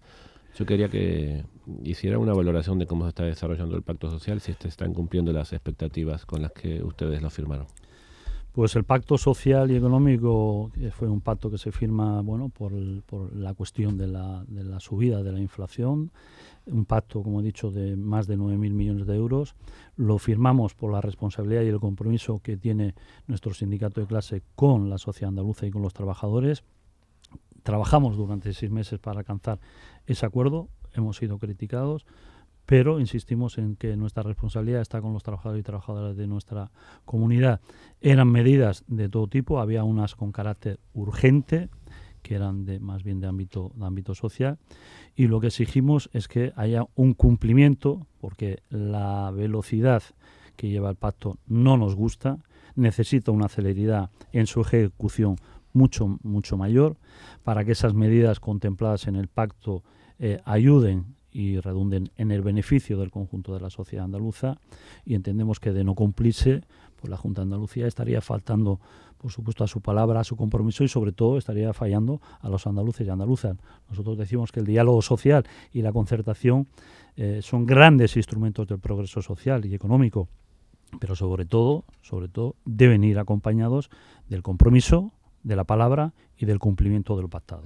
Yo 0.56 0.64
quería 0.64 0.88
que 0.88 1.44
hiciera 1.82 2.18
una 2.18 2.32
valoración 2.32 2.78
de 2.78 2.86
cómo 2.86 3.04
se 3.04 3.08
está 3.08 3.24
desarrollando 3.24 3.76
el 3.76 3.82
pacto 3.82 4.10
social, 4.10 4.40
si 4.40 4.52
se 4.54 4.68
están 4.68 4.94
cumpliendo 4.94 5.32
las 5.32 5.52
expectativas 5.52 6.24
con 6.24 6.42
las 6.42 6.52
que 6.52 6.82
ustedes 6.82 7.20
lo 7.20 7.28
firmaron. 7.30 7.66
Pues 8.54 8.76
el 8.76 8.84
pacto 8.84 9.18
social 9.18 9.70
y 9.72 9.76
económico 9.76 10.70
fue 10.92 11.08
un 11.08 11.20
pacto 11.20 11.50
que 11.50 11.58
se 11.58 11.72
firma 11.72 12.22
bueno 12.22 12.48
por, 12.48 12.72
la 13.34 13.52
cuestión 13.52 13.98
de 13.98 14.06
la, 14.06 14.44
de 14.46 14.62
la 14.62 14.78
subida 14.78 15.24
de 15.24 15.32
la 15.32 15.40
inflación 15.40 16.12
un 16.66 16.84
pacto, 16.86 17.22
como 17.22 17.40
he 17.40 17.42
dicho, 17.42 17.70
de 17.70 17.96
más 17.96 18.26
de 18.26 18.38
9.000 18.38 18.56
millones 18.72 19.06
de 19.06 19.16
euros. 19.16 19.54
Lo 19.96 20.18
firmamos 20.18 20.74
por 20.74 20.92
la 20.92 21.00
responsabilidad 21.00 21.62
y 21.62 21.68
el 21.68 21.80
compromiso 21.80 22.40
que 22.42 22.56
tiene 22.56 22.94
nuestro 23.26 23.52
sindicato 23.52 24.00
de 24.00 24.06
clase 24.06 24.42
con 24.54 24.88
la 24.88 24.98
sociedad 24.98 25.28
andaluza 25.28 25.66
y 25.66 25.70
con 25.70 25.82
los 25.82 25.92
trabajadores. 25.92 26.64
Trabajamos 27.62 28.16
durante 28.16 28.52
seis 28.52 28.70
meses 28.70 28.98
para 28.98 29.20
alcanzar 29.20 29.60
ese 30.06 30.24
acuerdo. 30.26 30.68
Hemos 30.94 31.16
sido 31.16 31.38
criticados, 31.38 32.06
pero 32.66 33.00
insistimos 33.00 33.58
en 33.58 33.76
que 33.76 33.96
nuestra 33.96 34.22
responsabilidad 34.22 34.80
está 34.80 35.00
con 35.00 35.12
los 35.12 35.22
trabajadores 35.22 35.60
y 35.60 35.64
trabajadoras 35.64 36.16
de 36.16 36.26
nuestra 36.26 36.70
comunidad. 37.04 37.60
Eran 38.00 38.28
medidas 38.28 38.84
de 38.86 39.08
todo 39.08 39.26
tipo, 39.26 39.60
había 39.60 39.84
unas 39.84 40.14
con 40.14 40.32
carácter 40.32 40.80
urgente, 40.92 41.68
que 42.22 42.34
eran 42.34 42.64
de, 42.64 42.80
más 42.80 43.04
bien 43.04 43.20
de 43.20 43.26
ámbito, 43.26 43.72
de 43.74 43.84
ámbito 43.84 44.14
social. 44.14 44.58
Y 45.14 45.26
lo 45.26 45.40
que 45.40 45.48
exigimos 45.48 46.08
es 46.12 46.26
que 46.26 46.52
haya 46.56 46.86
un 46.94 47.12
cumplimiento, 47.12 48.06
porque 48.18 48.62
la 48.70 49.30
velocidad 49.30 50.02
que 50.56 50.68
lleva 50.68 50.90
el 50.90 50.96
pacto 50.96 51.38
no 51.46 51.76
nos 51.76 51.94
gusta, 51.94 52.38
necesita 52.76 53.30
una 53.30 53.48
celeridad 53.48 54.10
en 54.32 54.46
su 54.46 54.62
ejecución 54.62 55.36
mucho, 55.72 56.18
mucho 56.22 56.56
mayor 56.56 56.96
para 57.42 57.64
que 57.64 57.72
esas 57.72 57.94
medidas 57.94 58.40
contempladas 58.40 59.06
en 59.06 59.16
el 59.16 59.28
pacto 59.28 59.82
eh, 60.18 60.40
ayuden 60.44 61.16
y 61.34 61.58
redunden 61.58 62.10
en 62.16 62.30
el 62.30 62.42
beneficio 62.42 62.96
del 62.96 63.10
conjunto 63.10 63.52
de 63.52 63.60
la 63.60 63.68
sociedad 63.68 64.04
andaluza 64.04 64.56
y 65.04 65.14
entendemos 65.16 65.58
que 65.58 65.72
de 65.72 65.82
no 65.82 65.96
cumplirse, 65.96 66.62
pues 66.96 67.10
la 67.10 67.16
Junta 67.16 67.42
de 67.42 67.46
Andalucía 67.46 67.88
estaría 67.88 68.20
faltando, 68.20 68.78
por 69.18 69.32
supuesto, 69.32 69.64
a 69.64 69.66
su 69.66 69.80
palabra, 69.80 70.20
a 70.20 70.24
su 70.24 70.36
compromiso 70.36 70.84
y 70.84 70.88
sobre 70.88 71.10
todo 71.10 71.36
estaría 71.36 71.72
fallando 71.72 72.20
a 72.40 72.48
los 72.48 72.68
andaluces 72.68 73.06
y 73.06 73.10
andaluzas. 73.10 73.56
Nosotros 73.90 74.16
decimos 74.16 74.52
que 74.52 74.60
el 74.60 74.66
diálogo 74.66 75.02
social 75.02 75.44
y 75.72 75.82
la 75.82 75.92
concertación 75.92 76.68
eh, 77.16 77.40
son 77.42 77.66
grandes 77.66 78.16
instrumentos 78.16 78.68
del 78.68 78.78
progreso 78.78 79.20
social 79.20 79.66
y 79.66 79.74
económico, 79.74 80.28
pero 81.00 81.16
sobre 81.16 81.46
todo, 81.46 81.84
sobre 82.00 82.28
todo, 82.28 82.54
deben 82.64 83.02
ir 83.02 83.18
acompañados 83.18 83.90
del 84.28 84.42
compromiso, 84.42 85.12
de 85.44 85.54
la 85.54 85.64
palabra 85.64 86.12
y 86.36 86.46
del 86.46 86.58
cumplimiento 86.58 87.14
de 87.14 87.22
lo 87.22 87.28
pactado. 87.28 87.62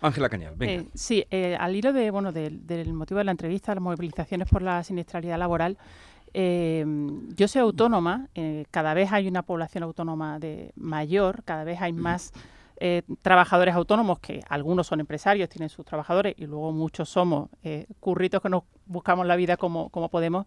Ángela 0.00 0.28
Cañal, 0.28 0.54
venga. 0.56 0.82
Eh, 0.82 0.88
sí, 0.94 1.26
eh, 1.30 1.56
al 1.58 1.76
hilo 1.76 1.92
de, 1.92 2.10
bueno, 2.10 2.32
del 2.32 2.92
motivo 2.94 3.18
de 3.18 3.24
la 3.24 3.32
entrevista, 3.32 3.74
las 3.74 3.82
movilizaciones 3.82 4.48
por 4.48 4.62
la 4.62 4.82
siniestralidad 4.82 5.38
laboral, 5.38 5.76
eh, 6.32 6.84
yo 7.34 7.48
soy 7.48 7.60
autónoma, 7.60 8.28
cada 8.70 8.94
vez 8.94 9.12
hay 9.12 9.28
una 9.28 9.42
población 9.42 9.82
autónoma 9.82 10.38
de 10.38 10.72
mayor, 10.76 11.42
cada 11.44 11.64
vez 11.64 11.80
hay 11.82 11.92
más 11.92 12.32
trabajadores 13.22 13.74
autónomos, 13.74 14.20
que 14.20 14.40
algunos 14.48 14.86
son 14.86 15.00
empresarios, 15.00 15.48
tienen 15.48 15.68
sus 15.68 15.84
trabajadores, 15.84 16.34
y 16.38 16.46
luego 16.46 16.70
muchos 16.70 17.08
somos 17.08 17.48
curritos 17.98 18.40
que 18.40 18.48
nos 18.48 18.62
buscamos 18.86 19.26
la 19.26 19.34
vida 19.34 19.56
como, 19.56 19.88
como 19.88 20.10
podemos. 20.10 20.46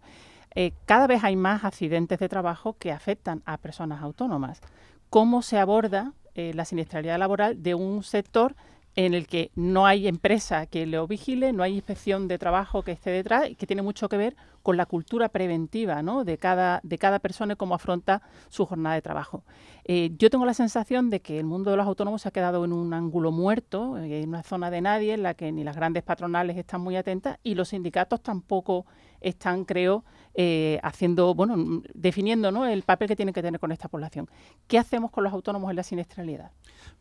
cada 0.86 1.06
vez 1.06 1.24
hay 1.24 1.36
más 1.36 1.64
accidentes 1.64 2.18
de 2.20 2.28
trabajo 2.28 2.76
que 2.78 2.90
afectan 2.90 3.42
a 3.44 3.58
personas 3.58 4.00
autónomas. 4.02 4.62
¿Cómo 5.10 5.42
se 5.42 5.58
aborda 5.58 6.14
eh, 6.34 6.52
la 6.54 6.64
siniestralidad 6.64 7.18
laboral 7.18 7.62
de 7.62 7.74
un 7.74 8.02
sector 8.02 8.54
en 8.94 9.14
el 9.14 9.26
que 9.26 9.50
no 9.54 9.86
hay 9.86 10.06
empresa 10.06 10.66
que 10.66 10.86
lo 10.86 11.06
vigile, 11.06 11.52
no 11.52 11.62
hay 11.62 11.74
inspección 11.74 12.28
de 12.28 12.38
trabajo 12.38 12.82
que 12.82 12.92
esté 12.92 13.10
detrás 13.10 13.48
y 13.48 13.54
que 13.54 13.66
tiene 13.66 13.80
mucho 13.80 14.08
que 14.08 14.18
ver 14.18 14.36
con 14.62 14.76
la 14.76 14.86
cultura 14.86 15.28
preventiva 15.30 16.02
¿no? 16.02 16.24
de, 16.24 16.36
cada, 16.36 16.80
de 16.82 16.98
cada 16.98 17.18
persona 17.18 17.54
y 17.54 17.56
cómo 17.56 17.74
afronta 17.74 18.22
su 18.50 18.66
jornada 18.66 18.94
de 18.94 19.02
trabajo. 19.02 19.44
Eh, 19.84 20.10
yo 20.18 20.28
tengo 20.30 20.44
la 20.44 20.54
sensación 20.54 21.08
de 21.10 21.20
que 21.20 21.38
el 21.38 21.46
mundo 21.46 21.70
de 21.70 21.78
los 21.78 21.86
autónomos 21.86 22.22
se 22.22 22.28
ha 22.28 22.32
quedado 22.32 22.64
en 22.64 22.72
un 22.72 22.92
ángulo 22.92 23.32
muerto, 23.32 23.96
en 23.98 24.28
una 24.28 24.42
zona 24.42 24.70
de 24.70 24.82
nadie 24.82 25.14
en 25.14 25.22
la 25.22 25.34
que 25.34 25.50
ni 25.52 25.64
las 25.64 25.76
grandes 25.76 26.02
patronales 26.02 26.56
están 26.56 26.82
muy 26.82 26.96
atentas 26.96 27.38
y 27.42 27.54
los 27.54 27.70
sindicatos 27.70 28.22
tampoco 28.22 28.84
están, 29.22 29.64
creo, 29.64 30.04
eh, 30.34 30.80
haciendo, 30.82 31.34
bueno, 31.34 31.82
definiendo 31.92 32.50
¿no? 32.50 32.66
el 32.66 32.82
papel 32.82 33.08
que 33.08 33.16
tienen 33.16 33.34
que 33.34 33.42
tener 33.42 33.60
con 33.60 33.70
esta 33.70 33.88
población. 33.88 34.28
¿Qué 34.66 34.78
hacemos 34.78 35.10
con 35.10 35.24
los 35.24 35.32
autónomos 35.32 35.70
en 35.70 35.76
la 35.76 35.82
siniestralidad? 35.82 36.52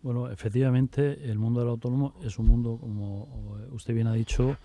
Bueno, 0.02 0.30
efectivamente, 0.30 1.30
el 1.30 1.38
mundo 1.38 1.62
del 1.62 1.70
autónomo 1.70 2.16
es 2.24 2.38
un 2.40 2.48
mundo, 2.48 2.78
como 2.78 3.58
usted 3.72 3.94
bien 3.94 4.08
ha 4.08 4.14
dicho, 4.14 4.58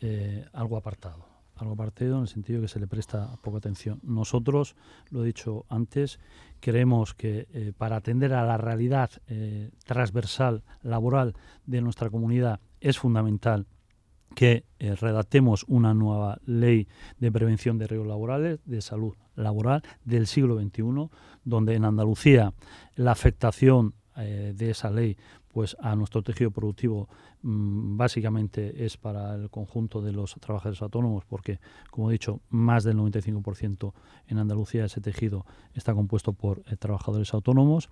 eh, 0.00 0.44
algo 0.52 0.76
apartado. 0.76 1.26
Algo 1.56 1.74
apartado 1.74 2.16
en 2.16 2.22
el 2.22 2.28
sentido 2.28 2.60
que 2.60 2.68
se 2.68 2.78
le 2.78 2.86
presta 2.86 3.36
poca 3.42 3.58
atención. 3.58 4.00
Nosotros, 4.02 4.76
lo 5.10 5.22
he 5.22 5.26
dicho 5.26 5.64
antes, 5.68 6.20
creemos 6.60 7.14
que 7.14 7.48
eh, 7.52 7.72
para 7.76 7.96
atender 7.96 8.32
a 8.32 8.44
la 8.44 8.56
realidad 8.56 9.10
transversal 9.84 10.62
laboral 10.82 11.34
de 11.66 11.80
nuestra 11.80 12.10
comunidad 12.10 12.60
es 12.80 12.98
fundamental 12.98 13.66
que 14.38 14.62
eh, 14.78 14.94
redactemos 14.94 15.64
una 15.66 15.94
nueva 15.94 16.38
ley 16.46 16.86
de 17.18 17.32
prevención 17.32 17.76
de 17.76 17.88
riesgos 17.88 18.06
laborales, 18.06 18.60
de 18.66 18.80
salud 18.82 19.16
laboral 19.34 19.82
del 20.04 20.28
siglo 20.28 20.60
XXI, 20.60 21.10
donde 21.42 21.74
en 21.74 21.84
Andalucía 21.84 22.54
la 22.94 23.10
afectación 23.10 23.94
eh, 24.16 24.52
de 24.54 24.70
esa 24.70 24.92
ley 24.92 25.16
pues 25.58 25.76
a 25.80 25.96
nuestro 25.96 26.22
tejido 26.22 26.52
productivo 26.52 27.08
mm, 27.42 27.96
básicamente 27.96 28.84
es 28.84 28.96
para 28.96 29.34
el 29.34 29.50
conjunto 29.50 30.00
de 30.00 30.12
los 30.12 30.36
trabajadores 30.38 30.80
autónomos 30.82 31.24
porque 31.24 31.58
como 31.90 32.10
he 32.10 32.12
dicho 32.12 32.40
más 32.48 32.84
del 32.84 32.96
95% 32.96 33.92
en 34.28 34.38
Andalucía 34.38 34.84
ese 34.84 35.00
tejido 35.00 35.44
está 35.74 35.94
compuesto 35.94 36.32
por 36.32 36.62
eh, 36.68 36.76
trabajadores 36.76 37.34
autónomos 37.34 37.88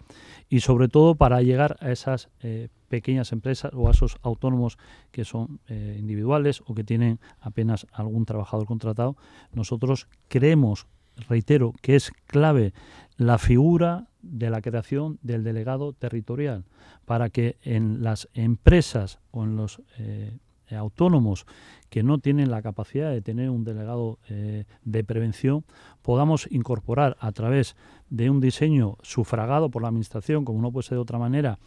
y 0.49 0.61
sobre 0.61 0.87
todo 0.87 1.17
para 1.17 1.43
llegar 1.43 1.77
a 1.81 1.91
esas 1.91 2.29
eh, 2.41 2.69
pequeñas 2.87 3.33
empresas 3.33 3.73
o 3.75 3.89
a 3.89 3.91
esos 3.91 4.17
autónomos 4.23 4.79
que 5.11 5.25
son 5.25 5.59
individuales 5.69 6.63
o 6.67 6.75
que 6.77 6.85
tienen 6.85 7.19
apenas 7.41 7.89
algún 7.91 8.27
trabajador 8.27 8.65
contratado 8.65 9.17
nosotros 9.53 10.07
creemos 10.29 10.87
reitero 11.29 11.73
que 11.81 11.97
es 11.97 12.13
clave 12.27 12.73
la 13.17 13.39
figura 13.39 14.09
de 14.23 14.51
la 14.51 14.61
creación 14.61 15.19
del 15.23 15.45
delegado 15.45 15.93
territorial 15.93 16.65
para 17.05 17.31
que 17.31 17.57
en 17.63 18.03
las 18.03 18.29
empresas 18.35 19.19
o 19.31 19.45
en 19.45 19.57
los 19.57 19.81
eh, 19.99 20.37
autónomos 20.71 21.47
que 21.89 22.03
no 22.03 22.19
tienen 22.19 22.51
la 22.51 22.63
capacidad 22.63 23.11
de 23.11 23.23
tener 23.23 23.51
un 23.51 23.65
delegado 23.65 24.19
eh, 24.29 24.65
de 24.85 25.05
prevención 25.05 25.65
podamos 26.03 26.49
incorporar 26.51 27.17
a 27.21 27.33
través 27.33 27.77
de 28.11 28.31
un 28.31 28.41
diseño 28.41 28.97
sufragado 29.03 29.71
por 29.71 29.83
la 29.83 29.89
administración, 29.89 30.45
como 30.45 30.61
no 30.61 30.73
puede 30.73 30.89
ser 30.89 30.97
de 30.97 31.03
otra 31.03 31.19
manera, 31.19 31.59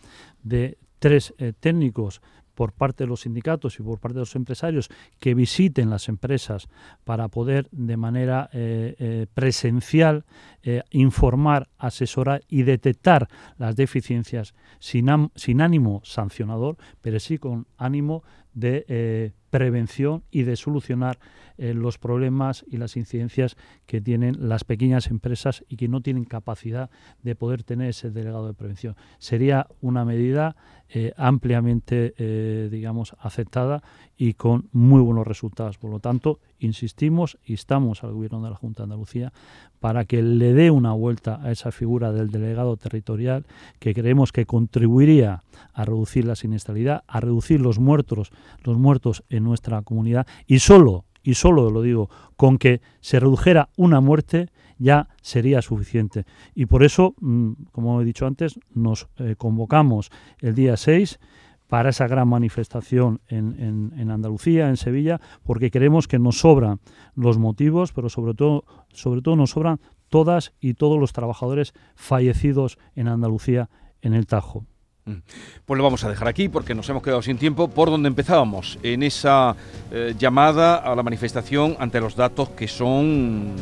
de 0.43 0.77
tres 0.99 1.33
eh, 1.38 1.53
técnicos 1.57 2.21
por 2.59 2.73
parte 2.73 3.05
de 3.05 3.07
los 3.07 3.21
sindicatos 3.21 3.79
y 3.79 3.83
por 3.83 3.99
parte 3.99 4.15
de 4.15 4.23
los 4.23 4.35
empresarios 4.35 4.89
que 5.21 5.33
visiten 5.33 5.89
las 5.89 6.09
empresas 6.09 6.67
para 7.05 7.29
poder 7.29 7.69
de 7.71 7.95
manera 7.95 8.49
eh, 8.51 8.97
eh, 8.99 9.27
presencial 9.33 10.25
eh, 10.61 10.83
informar, 10.91 11.69
asesorar 11.77 12.43
y 12.49 12.63
detectar 12.63 13.29
las 13.57 13.77
deficiencias 13.77 14.55
sin, 14.79 15.07
sin 15.35 15.61
ánimo 15.61 16.01
sancionador, 16.03 16.75
pero 16.99 17.21
sí 17.21 17.37
con 17.37 17.65
ánimo 17.77 18.23
de 18.53 19.31
prevención 19.49 20.23
y 20.31 20.43
de 20.43 20.55
solucionar 20.55 21.19
eh, 21.57 21.73
los 21.73 21.97
problemas 21.97 22.63
y 22.69 22.77
las 22.77 22.95
incidencias 22.95 23.57
que 23.85 23.99
tienen 23.99 24.47
las 24.47 24.63
pequeñas 24.63 25.07
empresas 25.07 25.65
y 25.67 25.75
que 25.75 25.89
no 25.89 26.01
tienen 26.01 26.23
capacidad 26.23 26.89
de 27.21 27.35
poder 27.35 27.63
tener 27.63 27.89
ese 27.89 28.12
delegado 28.12 28.47
de 28.47 28.53
prevención. 28.53 28.95
Sería 29.17 29.67
una 29.81 30.05
medida 30.05 30.55
eh, 30.91 31.13
ampliamente, 31.17 32.13
eh, 32.17 32.69
digamos, 32.71 33.15
aceptada 33.19 33.83
y 34.17 34.33
con 34.33 34.69
muy 34.71 35.01
buenos 35.01 35.27
resultados. 35.27 35.77
Por 35.77 35.91
lo 35.91 35.99
tanto, 35.99 36.39
insistimos, 36.59 37.38
y 37.45 37.53
estamos 37.53 38.03
al 38.03 38.13
Gobierno 38.13 38.41
de 38.41 38.49
la 38.49 38.55
Junta 38.55 38.83
de 38.83 38.85
Andalucía 38.85 39.33
para 39.79 40.05
que 40.05 40.21
le 40.23 40.53
dé 40.53 40.71
una 40.71 40.93
vuelta 40.93 41.41
a 41.43 41.51
esa 41.51 41.71
figura 41.71 42.12
del 42.12 42.31
delegado 42.31 42.75
territorial 42.75 43.45
que 43.79 43.93
creemos 43.93 44.31
que 44.31 44.45
contribuiría 44.45 45.43
a 45.73 45.85
reducir 45.85 46.25
la 46.25 46.35
siniestralidad, 46.35 47.03
a 47.07 47.19
reducir 47.19 47.62
los 47.62 47.79
muertos, 47.79 48.31
los 48.63 48.77
muertos 48.77 49.23
en 49.29 49.38
nuestra 49.43 49.82
comunidad 49.82 50.28
y 50.47 50.60
solo, 50.60 51.06
y 51.23 51.36
solo 51.36 51.69
lo 51.69 51.82
digo, 51.82 52.10
con 52.36 52.58
que 52.58 52.82
se 53.02 53.19
redujera 53.19 53.69
una 53.78 54.02
muerte 54.02 54.49
ya 54.80 55.10
sería 55.21 55.62
suficiente. 55.62 56.25
Y 56.56 56.65
por 56.65 56.84
eso, 56.84 57.13
mm, 57.19 57.52
como 57.71 58.02
he 58.02 58.06
dicho 58.06 58.25
antes, 58.25 58.60
nos 58.73 59.08
eh, 59.17 59.36
convocamos 59.38 60.10
el 60.39 60.56
día 60.56 60.78
6 60.78 61.19
para 61.67 61.89
esa 61.89 62.08
gran 62.08 62.28
manifestación 62.28 63.21
en, 63.28 63.93
en, 63.95 64.10
Andalucía, 64.10 64.69
en 64.69 64.78
Sevilla, 64.78 65.21
porque 65.43 65.69
creemos 65.69 66.08
que 66.08 66.17
nos 66.17 66.39
sobran 66.39 66.80
los 67.13 67.38
motivos, 67.38 67.93
pero 67.93 68.10
sobre 68.10 68.34
todo, 68.34 68.65
sobre 68.91 69.21
todo 69.21 69.36
nos 69.36 69.52
sobran 69.52 69.80
todas 70.08 70.54
y 70.60 70.73
todos 70.73 70.99
los 70.99 71.13
trabajadores 71.13 71.73
fallecidos 71.95 72.80
en 72.95 73.08
Andalucía 73.08 73.69
en 74.02 74.15
el 74.15 74.25
Tajo. 74.25 74.65
Mm. 75.09 75.21
Pues 75.65 75.77
lo 75.77 75.83
vamos 75.83 76.03
a 76.03 76.09
dejar 76.09 76.27
aquí 76.27 76.49
porque 76.49 76.75
nos 76.75 76.87
hemos 76.89 77.01
quedado 77.01 77.21
sin 77.21 77.37
tiempo 77.37 77.67
por 77.67 77.89
donde 77.89 78.07
empezábamos, 78.07 78.77
en 78.83 79.03
esa 79.03 79.55
eh, 79.91 80.13
llamada 80.17 80.75
a 80.75 80.95
la 80.95 81.03
manifestación 81.03 81.75
ante 81.79 81.99
los 81.99 82.15
datos 82.15 82.49
que 82.49 82.67
son 82.67 83.55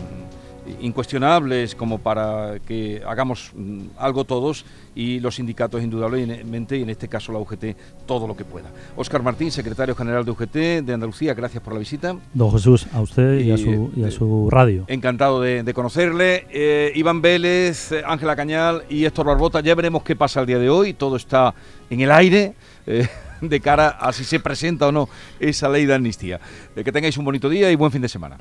incuestionables 0.82 1.76
como 1.76 2.00
para 2.00 2.60
que 2.60 3.02
hagamos 3.06 3.52
mm, 3.56 3.80
algo 3.98 4.24
todos 4.24 4.66
y 4.96 5.20
los 5.20 5.36
sindicatos 5.36 5.82
indudablemente 5.84 6.78
y 6.78 6.82
en 6.82 6.90
este 6.90 7.08
caso 7.08 7.32
la 7.32 7.40
UGT 7.40 7.66
todo 8.06 8.28
lo 8.28 8.36
que 8.36 8.46
pueda. 8.46 8.70
Óscar 8.96 9.22
Martín, 9.24 9.52
secretario 9.52 9.96
general 9.96 10.26
de 10.26 10.32
UGT 10.32 10.56
de 10.84 10.94
Andalucía, 10.94 11.34
gracias 11.34 11.64
por 11.64 11.74
la 11.74 11.80
visita. 11.80 12.16
Don 12.34 12.52
Jesús, 12.52 12.88
a 12.94 13.02
usted 13.02 13.40
y, 13.40 13.52
a, 13.52 13.58
su, 13.58 13.92
y 13.96 14.04
a, 14.04 14.12
su, 14.12 14.50
radio. 14.50 14.86
Encantado 14.88 15.42
de, 15.42 15.74
conocerle. 15.74 16.48
Eh, 16.50 16.92
Iván 16.96 17.22
Vélez, 17.22 17.92
Ángela 18.06 18.36
Cañal 18.36 18.84
y 18.90 19.06
Héctor 19.06 19.28
Barbota, 19.28 19.60
ya 19.62 19.76
veremos 19.76 20.04
qué 20.04 20.16
pasa 20.16 20.42
el 20.42 20.48
día 20.48 20.60
de 20.60 20.70
hoy, 20.70 20.94
todo 20.94 21.16
está 21.16 21.54
en 21.90 22.02
el 22.02 22.12
aire. 22.12 22.56
Eh, 22.86 23.08
de 23.42 23.60
cara 23.60 23.90
a 23.90 24.12
si 24.14 24.24
se 24.24 24.40
presenta 24.40 24.88
o 24.88 24.92
no 24.92 25.10
esa 25.40 25.70
ley 25.70 25.86
de 25.86 25.94
amnistía. 25.94 26.40
Eh, 26.76 26.84
que 26.84 26.92
tengáis 26.92 27.18
un 27.18 27.26
bonito 27.26 27.50
día 27.50 27.72
y 27.72 27.76
buen 27.76 27.92
fin 27.92 28.02
de 28.02 28.10
semana. 28.10 28.38